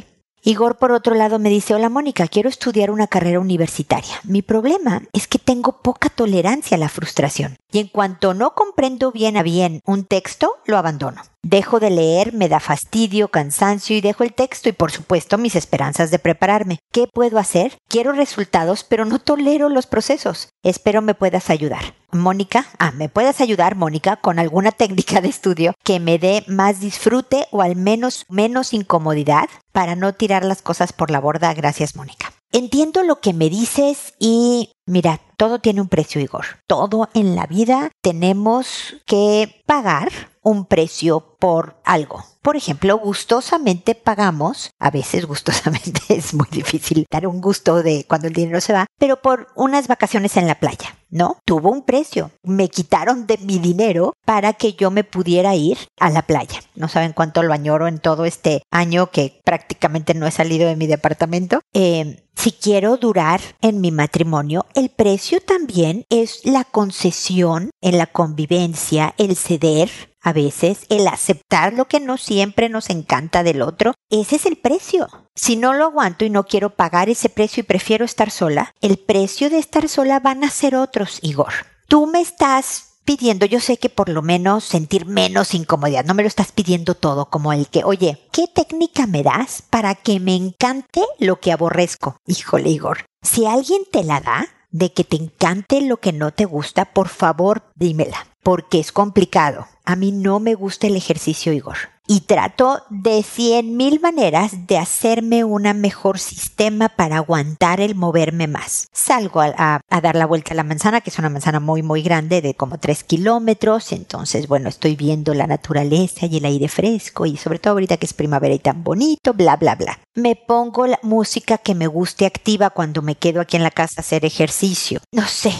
Igor, 0.42 0.78
por 0.78 0.92
otro 0.92 1.14
lado, 1.14 1.38
me 1.38 1.50
dice, 1.50 1.74
hola 1.74 1.90
Mónica, 1.90 2.26
quiero 2.26 2.48
estudiar 2.48 2.90
una 2.90 3.06
carrera 3.06 3.40
universitaria. 3.40 4.20
Mi 4.24 4.40
problema 4.40 5.02
es 5.12 5.28
que 5.28 5.38
tengo 5.38 5.82
poca 5.82 6.08
tolerancia 6.08 6.76
a 6.76 6.80
la 6.80 6.88
frustración 6.88 7.56
y 7.70 7.78
en 7.78 7.88
cuanto 7.88 8.32
no 8.32 8.54
comprendo 8.54 9.12
bien 9.12 9.36
a 9.36 9.42
bien 9.42 9.82
un 9.84 10.04
texto, 10.04 10.56
lo 10.64 10.78
abandono. 10.78 11.22
Dejo 11.42 11.80
de 11.80 11.88
leer, 11.88 12.34
me 12.34 12.50
da 12.50 12.60
fastidio, 12.60 13.28
cansancio 13.28 13.96
y 13.96 14.02
dejo 14.02 14.24
el 14.24 14.34
texto 14.34 14.68
y 14.68 14.72
por 14.72 14.92
supuesto 14.92 15.38
mis 15.38 15.56
esperanzas 15.56 16.10
de 16.10 16.18
prepararme. 16.18 16.78
¿Qué 16.92 17.06
puedo 17.06 17.38
hacer? 17.38 17.78
Quiero 17.88 18.12
resultados, 18.12 18.84
pero 18.84 19.06
no 19.06 19.18
tolero 19.18 19.70
los 19.70 19.86
procesos. 19.86 20.50
Espero 20.62 21.00
me 21.00 21.14
puedas 21.14 21.48
ayudar. 21.48 21.94
Mónica, 22.12 22.66
ah, 22.78 22.90
me 22.92 23.08
puedas 23.08 23.40
ayudar, 23.40 23.74
Mónica, 23.74 24.16
con 24.16 24.38
alguna 24.38 24.70
técnica 24.80 25.22
de 25.22 25.28
estudio 25.28 25.74
que 25.82 25.98
me 25.98 26.18
dé 26.18 26.44
más 26.46 26.80
disfrute 26.80 27.46
o 27.52 27.62
al 27.62 27.74
menos 27.74 28.26
menos 28.28 28.74
incomodidad 28.74 29.48
para 29.72 29.96
no 29.96 30.12
tirar 30.12 30.44
las 30.44 30.60
cosas 30.60 30.92
por 30.92 31.10
la 31.10 31.20
borda. 31.20 31.54
Gracias, 31.54 31.96
Mónica. 31.96 32.32
Entiendo 32.52 33.02
lo 33.02 33.20
que 33.20 33.32
me 33.32 33.48
dices 33.48 34.14
y 34.18 34.72
mira, 34.84 35.20
todo 35.36 35.60
tiene 35.60 35.80
un 35.80 35.88
precio, 35.88 36.20
Igor. 36.20 36.44
Todo 36.66 37.08
en 37.14 37.34
la 37.34 37.46
vida 37.46 37.92
tenemos 38.02 38.96
que 39.06 39.62
pagar 39.66 40.10
un 40.42 40.66
precio 40.66 41.36
por 41.38 41.80
algo. 41.84 42.24
Por 42.42 42.56
ejemplo, 42.56 42.98
gustosamente 42.98 43.94
pagamos, 43.94 44.70
a 44.78 44.90
veces 44.90 45.26
gustosamente 45.26 46.00
es 46.08 46.32
muy 46.32 46.46
difícil 46.50 47.06
dar 47.10 47.26
un 47.26 47.40
gusto 47.40 47.82
de 47.82 48.06
cuando 48.08 48.28
el 48.28 48.32
dinero 48.32 48.60
se 48.60 48.72
va, 48.72 48.86
pero 48.98 49.20
por 49.20 49.48
unas 49.56 49.88
vacaciones 49.88 50.36
en 50.38 50.46
la 50.46 50.54
playa, 50.54 50.96
¿no? 51.10 51.38
Tuvo 51.44 51.70
un 51.70 51.82
precio. 51.82 52.30
Me 52.42 52.68
quitaron 52.68 53.26
de 53.26 53.36
mi 53.38 53.58
dinero 53.58 54.14
para 54.24 54.54
que 54.54 54.72
yo 54.72 54.90
me 54.90 55.04
pudiera 55.04 55.54
ir 55.54 55.78
a 55.98 56.08
la 56.08 56.22
playa. 56.22 56.60
No 56.74 56.88
saben 56.88 57.12
cuánto 57.12 57.42
lo 57.42 57.52
añoro 57.52 57.88
en 57.88 57.98
todo 57.98 58.24
este 58.24 58.62
año 58.70 59.10
que 59.10 59.40
prácticamente 59.44 60.14
no 60.14 60.26
he 60.26 60.30
salido 60.30 60.66
de 60.66 60.76
mi 60.76 60.86
departamento. 60.86 61.60
Eh, 61.74 62.24
si 62.34 62.52
quiero 62.52 62.96
durar 62.96 63.40
en 63.60 63.82
mi 63.82 63.90
matrimonio, 63.90 64.64
el 64.74 64.88
precio 64.88 65.42
también 65.42 66.06
es 66.08 66.40
la 66.44 66.64
concesión 66.64 67.70
en 67.82 67.98
la 67.98 68.06
convivencia, 68.06 69.14
el 69.18 69.36
ceder, 69.36 69.90
a 70.22 70.32
veces 70.32 70.86
el 70.88 71.06
aceptar 71.08 71.72
lo 71.72 71.86
que 71.86 72.00
no 72.00 72.16
siempre 72.16 72.68
nos 72.68 72.90
encanta 72.90 73.42
del 73.42 73.62
otro, 73.62 73.94
ese 74.10 74.36
es 74.36 74.46
el 74.46 74.56
precio. 74.56 75.08
Si 75.34 75.56
no 75.56 75.72
lo 75.72 75.86
aguanto 75.86 76.24
y 76.24 76.30
no 76.30 76.44
quiero 76.44 76.70
pagar 76.70 77.08
ese 77.08 77.28
precio 77.28 77.62
y 77.62 77.64
prefiero 77.64 78.04
estar 78.04 78.30
sola, 78.30 78.74
el 78.80 78.98
precio 78.98 79.50
de 79.50 79.58
estar 79.58 79.88
sola 79.88 80.20
van 80.20 80.44
a 80.44 80.50
ser 80.50 80.76
otros, 80.76 81.18
Igor. 81.22 81.52
Tú 81.88 82.06
me 82.06 82.20
estás 82.20 82.90
pidiendo, 83.04 83.46
yo 83.46 83.60
sé 83.60 83.78
que 83.78 83.88
por 83.88 84.08
lo 84.08 84.22
menos 84.22 84.64
sentir 84.64 85.06
menos 85.06 85.54
incomodidad, 85.54 86.04
no 86.04 86.14
me 86.14 86.22
lo 86.22 86.28
estás 86.28 86.52
pidiendo 86.52 86.94
todo 86.94 87.26
como 87.26 87.52
el 87.52 87.68
que, 87.68 87.82
oye, 87.84 88.20
¿qué 88.30 88.46
técnica 88.46 89.06
me 89.06 89.22
das 89.22 89.62
para 89.68 89.94
que 89.94 90.20
me 90.20 90.36
encante 90.36 91.02
lo 91.18 91.40
que 91.40 91.52
aborrezco? 91.52 92.16
Híjole, 92.26 92.70
Igor, 92.70 93.06
si 93.22 93.46
alguien 93.46 93.82
te 93.90 94.04
la 94.04 94.20
da, 94.20 94.46
de 94.70 94.92
que 94.92 95.04
te 95.04 95.16
encante 95.16 95.80
lo 95.80 95.98
que 95.98 96.12
no 96.12 96.32
te 96.32 96.44
gusta, 96.44 96.92
por 96.92 97.08
favor, 97.08 97.64
dímela, 97.74 98.26
porque 98.42 98.78
es 98.78 98.92
complicado. 98.92 99.66
A 99.90 99.96
mí 99.96 100.12
no 100.12 100.38
me 100.38 100.54
gusta 100.54 100.86
el 100.86 100.94
ejercicio, 100.94 101.52
Igor 101.52 101.76
y 102.12 102.22
trato 102.22 102.82
de 102.90 103.22
cien 103.22 103.76
mil 103.76 104.00
maneras 104.00 104.66
de 104.66 104.78
hacerme 104.78 105.44
un 105.44 105.62
mejor 105.80 106.18
sistema 106.18 106.88
para 106.88 107.18
aguantar 107.18 107.80
el 107.80 107.94
moverme 107.94 108.48
más. 108.48 108.88
Salgo 108.92 109.40
a, 109.40 109.80
dar 109.88 110.16
la 110.16 110.26
vuelta 110.26 110.52
a 110.52 110.56
la 110.56 110.64
manzana, 110.64 111.02
que 111.02 111.10
es 111.10 111.18
una 111.20 111.28
manzana 111.28 111.60
muy 111.60 111.84
muy 111.84 112.02
grande 112.02 112.42
de 112.42 112.54
como 112.54 112.78
tres 112.78 113.04
kilómetros, 113.04 113.92
entonces 113.92 114.48
bueno, 114.48 114.68
estoy 114.68 114.96
viendo 114.96 115.34
la 115.34 115.46
naturaleza 115.46 116.26
y 116.26 116.38
el 116.38 116.46
aire 116.46 116.66
fresco 116.66 117.26
y 117.26 117.36
sobre 117.36 117.60
todo 117.60 117.74
ahorita 117.74 117.96
que 117.96 118.06
es 118.06 118.12
primavera 118.12 118.56
y 118.56 118.58
tan 118.58 118.82
bonito, 118.82 119.32
bla 119.32 119.54
bla 119.54 119.76
bla. 119.76 120.00
Me 120.16 120.34
pongo 120.34 120.88
la 120.88 120.98
música 121.04 121.58
que 121.58 121.76
me 121.76 121.86
guste 121.86 122.26
activa 122.26 122.70
cuando 122.70 123.02
me 123.02 123.14
quedo 123.14 123.40
aquí 123.40 123.56
en 123.56 123.62
la 123.62 123.70
casa 123.70 123.94
a 123.98 124.00
hacer 124.00 124.24
ejercicio. 124.24 125.00
No 125.12 125.28
sé, 125.28 125.54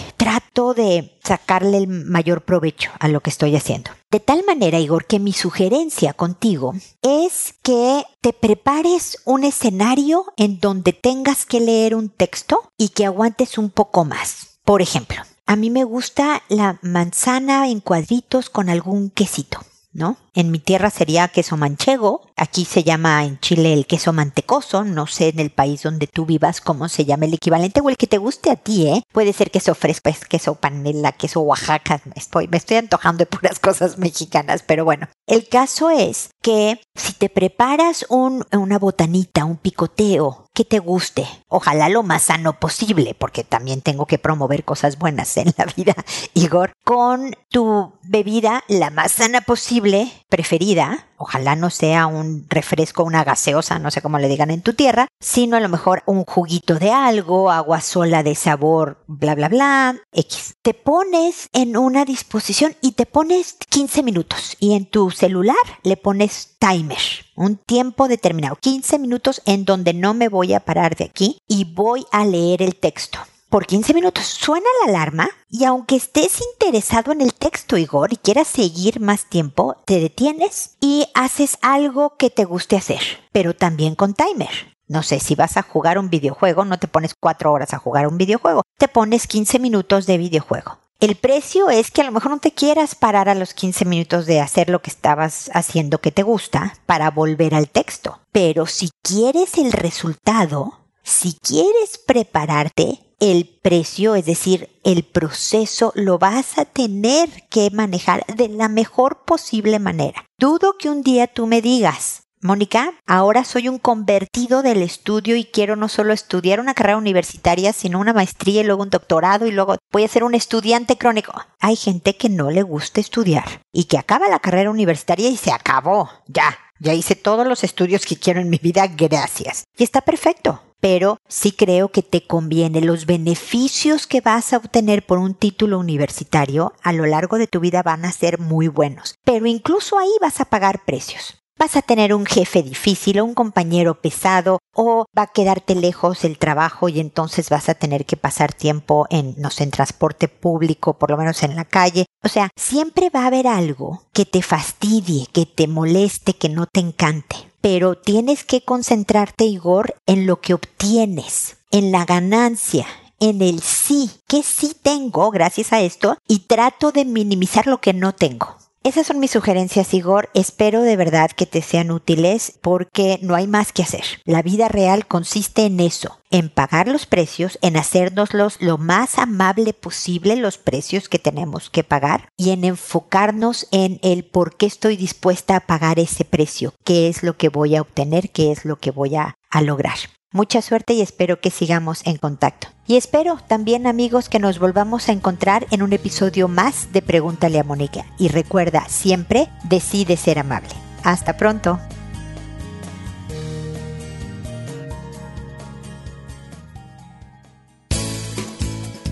de 0.53 1.17
sacarle 1.23 1.77
el 1.77 1.87
mayor 1.87 2.41
provecho 2.43 2.91
a 2.99 3.07
lo 3.07 3.21
que 3.21 3.29
estoy 3.29 3.55
haciendo. 3.55 3.91
De 4.11 4.19
tal 4.19 4.43
manera, 4.45 4.79
Igor, 4.79 5.05
que 5.05 5.19
mi 5.19 5.33
sugerencia 5.33 6.13
contigo 6.13 6.73
es 7.01 7.55
que 7.63 8.03
te 8.21 8.33
prepares 8.33 9.17
un 9.25 9.43
escenario 9.43 10.25
en 10.37 10.59
donde 10.59 10.93
tengas 10.93 11.45
que 11.45 11.61
leer 11.61 11.95
un 11.95 12.09
texto 12.09 12.71
y 12.77 12.89
que 12.89 13.05
aguantes 13.05 13.57
un 13.57 13.69
poco 13.69 14.03
más. 14.03 14.59
Por 14.65 14.81
ejemplo, 14.81 15.21
a 15.45 15.55
mí 15.55 15.69
me 15.69 15.85
gusta 15.85 16.43
la 16.49 16.79
manzana 16.81 17.69
en 17.69 17.79
cuadritos 17.79 18.49
con 18.49 18.69
algún 18.69 19.09
quesito. 19.09 19.59
¿No? 19.93 20.17
En 20.33 20.51
mi 20.51 20.59
tierra 20.59 20.89
sería 20.89 21.27
queso 21.27 21.57
manchego, 21.57 22.21
aquí 22.37 22.65
se 22.65 22.83
llama 22.83 23.25
en 23.25 23.39
Chile 23.39 23.73
el 23.73 23.85
queso 23.85 24.13
mantecoso, 24.13 24.83
no 24.83 25.07
sé 25.07 25.29
en 25.29 25.39
el 25.39 25.49
país 25.49 25.83
donde 25.83 26.07
tú 26.07 26.25
vivas 26.25 26.61
cómo 26.61 26.87
se 26.87 27.05
llama 27.05 27.25
el 27.25 27.33
equivalente 27.33 27.81
o 27.81 27.89
el 27.89 27.97
que 27.97 28.07
te 28.07 28.17
guste 28.17 28.51
a 28.51 28.55
ti, 28.55 28.87
¿eh? 28.87 29.03
Puede 29.11 29.33
ser 29.33 29.51
queso 29.51 29.75
fresco, 29.75 30.09
es 30.09 30.25
queso 30.25 30.55
panela, 30.55 31.11
queso 31.11 31.41
Oaxaca, 31.41 32.01
me 32.05 32.13
estoy, 32.15 32.47
me 32.47 32.57
estoy 32.57 32.77
antojando 32.77 33.19
de 33.19 33.25
puras 33.25 33.59
cosas 33.59 33.97
mexicanas, 33.97 34.63
pero 34.65 34.85
bueno, 34.85 35.07
el 35.31 35.47
caso 35.47 35.89
es 35.89 36.31
que 36.41 36.81
si 36.93 37.13
te 37.13 37.29
preparas 37.29 38.05
un, 38.09 38.45
una 38.51 38.77
botanita, 38.77 39.45
un 39.45 39.55
picoteo 39.55 40.49
que 40.53 40.65
te 40.65 40.79
guste, 40.79 41.25
ojalá 41.47 41.87
lo 41.87 42.03
más 42.03 42.23
sano 42.23 42.59
posible, 42.59 43.15
porque 43.17 43.45
también 43.45 43.79
tengo 43.81 44.05
que 44.05 44.17
promover 44.17 44.65
cosas 44.65 44.97
buenas 44.97 45.37
en 45.37 45.53
la 45.57 45.63
vida, 45.65 45.95
Igor, 46.33 46.73
con 46.83 47.33
tu 47.49 47.93
bebida 48.03 48.65
la 48.67 48.89
más 48.89 49.13
sana 49.13 49.39
posible, 49.39 50.11
preferida, 50.27 51.07
ojalá 51.21 51.55
no 51.55 51.69
sea 51.69 52.07
un 52.07 52.45
refresco, 52.49 53.03
una 53.03 53.23
gaseosa, 53.23 53.79
no 53.79 53.91
sé 53.91 54.01
cómo 54.01 54.19
le 54.19 54.27
digan 54.27 54.51
en 54.51 54.61
tu 54.61 54.73
tierra, 54.73 55.07
sino 55.19 55.57
a 55.57 55.59
lo 55.59 55.69
mejor 55.69 56.03
un 56.05 56.25
juguito 56.25 56.75
de 56.75 56.91
algo, 56.91 57.51
agua 57.51 57.81
sola 57.81 58.23
de 58.23 58.35
sabor, 58.35 59.03
bla, 59.07 59.35
bla, 59.35 59.49
bla, 59.49 59.95
X. 60.11 60.55
Te 60.61 60.73
pones 60.73 61.49
en 61.53 61.77
una 61.77 62.05
disposición 62.05 62.75
y 62.81 62.93
te 62.93 63.05
pones 63.05 63.57
15 63.69 64.03
minutos 64.03 64.57
y 64.59 64.75
en 64.75 64.85
tu 64.85 65.11
celular 65.11 65.55
le 65.83 65.97
pones 65.97 66.55
timer, 66.59 66.99
un 67.35 67.57
tiempo 67.57 68.07
determinado, 68.07 68.57
15 68.59 68.99
minutos 68.99 69.41
en 69.45 69.65
donde 69.65 69.93
no 69.93 70.13
me 70.13 70.29
voy 70.29 70.53
a 70.53 70.59
parar 70.59 70.95
de 70.95 71.05
aquí 71.05 71.37
y 71.47 71.65
voy 71.65 72.05
a 72.11 72.25
leer 72.25 72.61
el 72.61 72.75
texto 72.75 73.19
por 73.51 73.67
15 73.67 73.93
minutos. 73.93 74.25
Suena 74.25 74.65
la 74.79 74.91
alarma 74.91 75.29
y 75.49 75.65
aunque 75.65 75.97
estés 75.97 76.41
interesado 76.53 77.11
en 77.11 77.21
el 77.21 77.35
texto, 77.35 77.77
Igor, 77.77 78.11
y 78.13 78.15
quieras 78.15 78.47
seguir 78.47 78.99
más 79.01 79.25
tiempo, 79.25 79.75
te 79.85 79.99
detienes 79.99 80.77
y 80.79 81.05
haces 81.13 81.59
algo 81.61 82.15
que 82.17 82.31
te 82.31 82.45
guste 82.45 82.77
hacer, 82.77 83.01
pero 83.31 83.53
también 83.53 83.93
con 83.93 84.15
timer. 84.15 84.77
No 84.87 85.03
sé, 85.03 85.19
si 85.19 85.35
vas 85.35 85.57
a 85.57 85.63
jugar 85.63 85.99
un 85.99 86.09
videojuego, 86.09 86.65
no 86.65 86.79
te 86.79 86.87
pones 86.87 87.13
cuatro 87.13 87.51
horas 87.51 87.73
a 87.73 87.77
jugar 87.77 88.07
un 88.07 88.17
videojuego, 88.17 88.63
te 88.77 88.87
pones 88.87 89.27
15 89.27 89.59
minutos 89.59 90.05
de 90.05 90.17
videojuego. 90.17 90.79
El 91.01 91.15
precio 91.15 91.69
es 91.69 91.91
que 91.91 92.01
a 92.01 92.03
lo 92.03 92.11
mejor 92.11 92.31
no 92.31 92.39
te 92.39 92.53
quieras 92.53 92.95
parar 92.95 93.27
a 93.27 93.35
los 93.35 93.53
15 93.53 93.85
minutos 93.85 94.27
de 94.27 94.39
hacer 94.39 94.69
lo 94.69 94.81
que 94.81 94.91
estabas 94.91 95.49
haciendo 95.53 95.99
que 95.99 96.11
te 96.11 96.23
gusta 96.23 96.75
para 96.85 97.09
volver 97.09 97.55
al 97.55 97.69
texto. 97.69 98.19
Pero 98.31 98.67
si 98.67 98.91
quieres 99.01 99.57
el 99.57 99.71
resultado, 99.71 100.80
si 101.03 101.33
quieres 101.41 101.97
prepararte, 102.05 102.99
el 103.19 103.47
precio, 103.61 104.15
es 104.15 104.25
decir, 104.25 104.69
el 104.83 105.03
proceso, 105.03 105.93
lo 105.95 106.17
vas 106.17 106.57
a 106.57 106.65
tener 106.65 107.29
que 107.49 107.69
manejar 107.69 108.25
de 108.25 108.49
la 108.49 108.67
mejor 108.67 109.23
posible 109.25 109.77
manera. 109.77 110.25
Dudo 110.39 110.75
que 110.77 110.89
un 110.89 111.03
día 111.03 111.27
tú 111.27 111.45
me 111.45 111.61
digas, 111.61 112.23
Mónica, 112.43 112.95
ahora 113.05 113.43
soy 113.43 113.69
un 113.69 113.77
convertido 113.77 114.63
del 114.63 114.81
estudio 114.81 115.35
y 115.35 115.45
quiero 115.45 115.75
no 115.75 115.87
solo 115.87 116.11
estudiar 116.11 116.59
una 116.59 116.73
carrera 116.73 116.97
universitaria, 116.97 117.71
sino 117.71 117.99
una 117.99 118.13
maestría 118.13 118.61
y 118.61 118.63
luego 118.63 118.81
un 118.81 118.89
doctorado 118.89 119.45
y 119.45 119.51
luego 119.51 119.77
voy 119.91 120.03
a 120.03 120.07
ser 120.07 120.23
un 120.23 120.33
estudiante 120.33 120.97
crónico. 120.97 121.33
Hay 121.59 121.75
gente 121.75 122.17
que 122.17 122.29
no 122.29 122.49
le 122.49 122.63
gusta 122.63 122.99
estudiar 122.99 123.61
y 123.71 123.83
que 123.83 123.99
acaba 123.99 124.27
la 124.27 124.39
carrera 124.39 124.71
universitaria 124.71 125.29
y 125.29 125.37
se 125.37 125.51
acabó. 125.51 126.09
Ya, 126.25 126.57
ya 126.81 126.93
hice 126.93 127.15
todos 127.15 127.47
los 127.47 127.63
estudios 127.63 128.05
que 128.05 128.17
quiero 128.17 128.41
en 128.41 128.49
mi 128.49 128.57
vida, 128.57 128.87
gracias. 128.87 129.65
Y 129.77 129.83
está 129.83 130.01
perfecto 130.01 130.61
pero 130.81 131.19
sí 131.27 131.53
creo 131.53 131.89
que 131.89 132.01
te 132.01 132.25
conviene. 132.25 132.81
Los 132.81 133.05
beneficios 133.05 134.07
que 134.07 134.19
vas 134.19 134.51
a 134.51 134.57
obtener 134.57 135.05
por 135.05 135.19
un 135.19 135.35
título 135.35 135.79
universitario 135.79 136.73
a 136.81 136.91
lo 136.91 137.05
largo 137.05 137.37
de 137.37 137.47
tu 137.47 137.59
vida 137.61 137.83
van 137.83 138.03
a 138.03 138.11
ser 138.11 138.39
muy 138.39 138.67
buenos, 138.67 139.15
pero 139.23 139.45
incluso 139.45 139.97
ahí 139.97 140.11
vas 140.19 140.41
a 140.41 140.45
pagar 140.45 140.83
precios. 140.83 141.40
Vas 141.61 141.75
a 141.75 141.83
tener 141.83 142.15
un 142.15 142.25
jefe 142.25 142.63
difícil 142.63 143.19
o 143.19 143.23
un 143.23 143.35
compañero 143.35 144.01
pesado 144.01 144.57
o 144.73 145.05
va 145.15 145.21
a 145.21 145.31
quedarte 145.31 145.75
lejos 145.75 146.25
el 146.25 146.39
trabajo 146.39 146.89
y 146.89 146.99
entonces 146.99 147.51
vas 147.51 147.69
a 147.69 147.75
tener 147.75 148.07
que 148.07 148.17
pasar 148.17 148.51
tiempo 148.51 149.05
en, 149.11 149.35
no 149.37 149.51
sé, 149.51 149.65
en 149.65 149.69
transporte 149.69 150.27
público, 150.27 150.97
por 150.97 151.11
lo 151.11 151.17
menos 151.17 151.43
en 151.43 151.55
la 151.55 151.65
calle. 151.65 152.07
O 152.23 152.29
sea, 152.29 152.49
siempre 152.55 153.11
va 153.11 153.25
a 153.25 153.27
haber 153.27 153.45
algo 153.45 154.07
que 154.11 154.25
te 154.25 154.41
fastidie, 154.41 155.27
que 155.31 155.45
te 155.45 155.67
moleste, 155.67 156.33
que 156.33 156.49
no 156.49 156.65
te 156.65 156.79
encante 156.79 157.35
pero 157.61 157.93
tienes 157.93 158.43
que 158.43 158.61
concentrarte, 158.61 159.43
Igor, 159.43 159.93
en 160.07 160.25
lo 160.25 160.41
que 160.41 160.55
obtienes, 160.55 161.57
en 161.69 161.91
la 161.91 162.05
ganancia, 162.05 162.87
en 163.19 163.43
el 163.43 163.61
sí, 163.61 164.09
que 164.27 164.41
sí 164.41 164.75
tengo 164.81 165.29
gracias 165.29 165.71
a 165.71 165.79
esto, 165.79 166.17
y 166.27 166.47
trato 166.47 166.91
de 166.91 167.05
minimizar 167.05 167.67
lo 167.67 167.79
que 167.79 167.93
no 167.93 168.15
tengo. 168.15 168.57
Esas 168.83 169.05
son 169.05 169.19
mis 169.19 169.29
sugerencias, 169.29 169.93
Igor. 169.93 170.31
Espero 170.33 170.81
de 170.81 170.95
verdad 170.95 171.29
que 171.29 171.45
te 171.45 171.61
sean 171.61 171.91
útiles 171.91 172.57
porque 172.61 173.19
no 173.21 173.35
hay 173.35 173.45
más 173.45 173.73
que 173.73 173.83
hacer. 173.83 174.03
La 174.25 174.41
vida 174.41 174.69
real 174.69 175.05
consiste 175.05 175.67
en 175.67 175.79
eso, 175.79 176.17
en 176.31 176.49
pagar 176.49 176.87
los 176.87 177.05
precios, 177.05 177.59
en 177.61 177.77
hacernoslos 177.77 178.57
lo 178.59 178.79
más 178.79 179.19
amable 179.19 179.73
posible 179.73 180.35
los 180.35 180.57
precios 180.57 181.09
que 181.09 181.19
tenemos 181.19 181.69
que 181.69 181.83
pagar 181.83 182.29
y 182.37 182.49
en 182.49 182.63
enfocarnos 182.63 183.67
en 183.71 183.99
el 184.01 184.25
por 184.25 184.57
qué 184.57 184.65
estoy 184.65 184.97
dispuesta 184.97 185.57
a 185.57 185.67
pagar 185.67 185.99
ese 185.99 186.25
precio, 186.25 186.73
qué 186.83 187.07
es 187.07 187.21
lo 187.21 187.37
que 187.37 187.49
voy 187.49 187.75
a 187.75 187.81
obtener, 187.81 188.31
qué 188.31 188.51
es 188.51 188.65
lo 188.65 188.79
que 188.79 188.89
voy 188.89 189.15
a, 189.15 189.35
a 189.51 189.61
lograr. 189.61 189.99
Mucha 190.33 190.61
suerte 190.61 190.93
y 190.93 191.01
espero 191.01 191.41
que 191.41 191.51
sigamos 191.51 192.03
en 192.05 192.15
contacto. 192.15 192.69
Y 192.87 192.95
espero 192.95 193.37
también 193.47 193.85
amigos 193.85 194.29
que 194.29 194.39
nos 194.39 194.59
volvamos 194.59 195.09
a 195.09 195.11
encontrar 195.11 195.67
en 195.71 195.81
un 195.81 195.91
episodio 195.91 196.47
más 196.47 196.93
de 196.93 197.01
Pregúntale 197.01 197.59
a 197.59 197.65
Mónica. 197.65 198.05
Y 198.17 198.29
recuerda, 198.29 198.87
siempre 198.87 199.49
decide 199.65 200.15
ser 200.15 200.39
amable. 200.39 200.69
Hasta 201.03 201.35
pronto. 201.35 201.81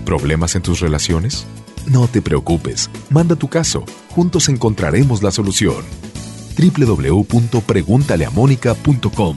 ¿Problemas 0.06 0.54
en 0.54 0.62
tus 0.62 0.80
relaciones? 0.80 1.44
No 1.86 2.08
te 2.08 2.22
preocupes, 2.22 2.88
manda 3.10 3.36
tu 3.36 3.48
caso, 3.48 3.84
juntos 4.14 4.48
encontraremos 4.48 5.22
la 5.22 5.30
solución. 5.30 5.84
www.preguntaleamónica.com 6.56 9.36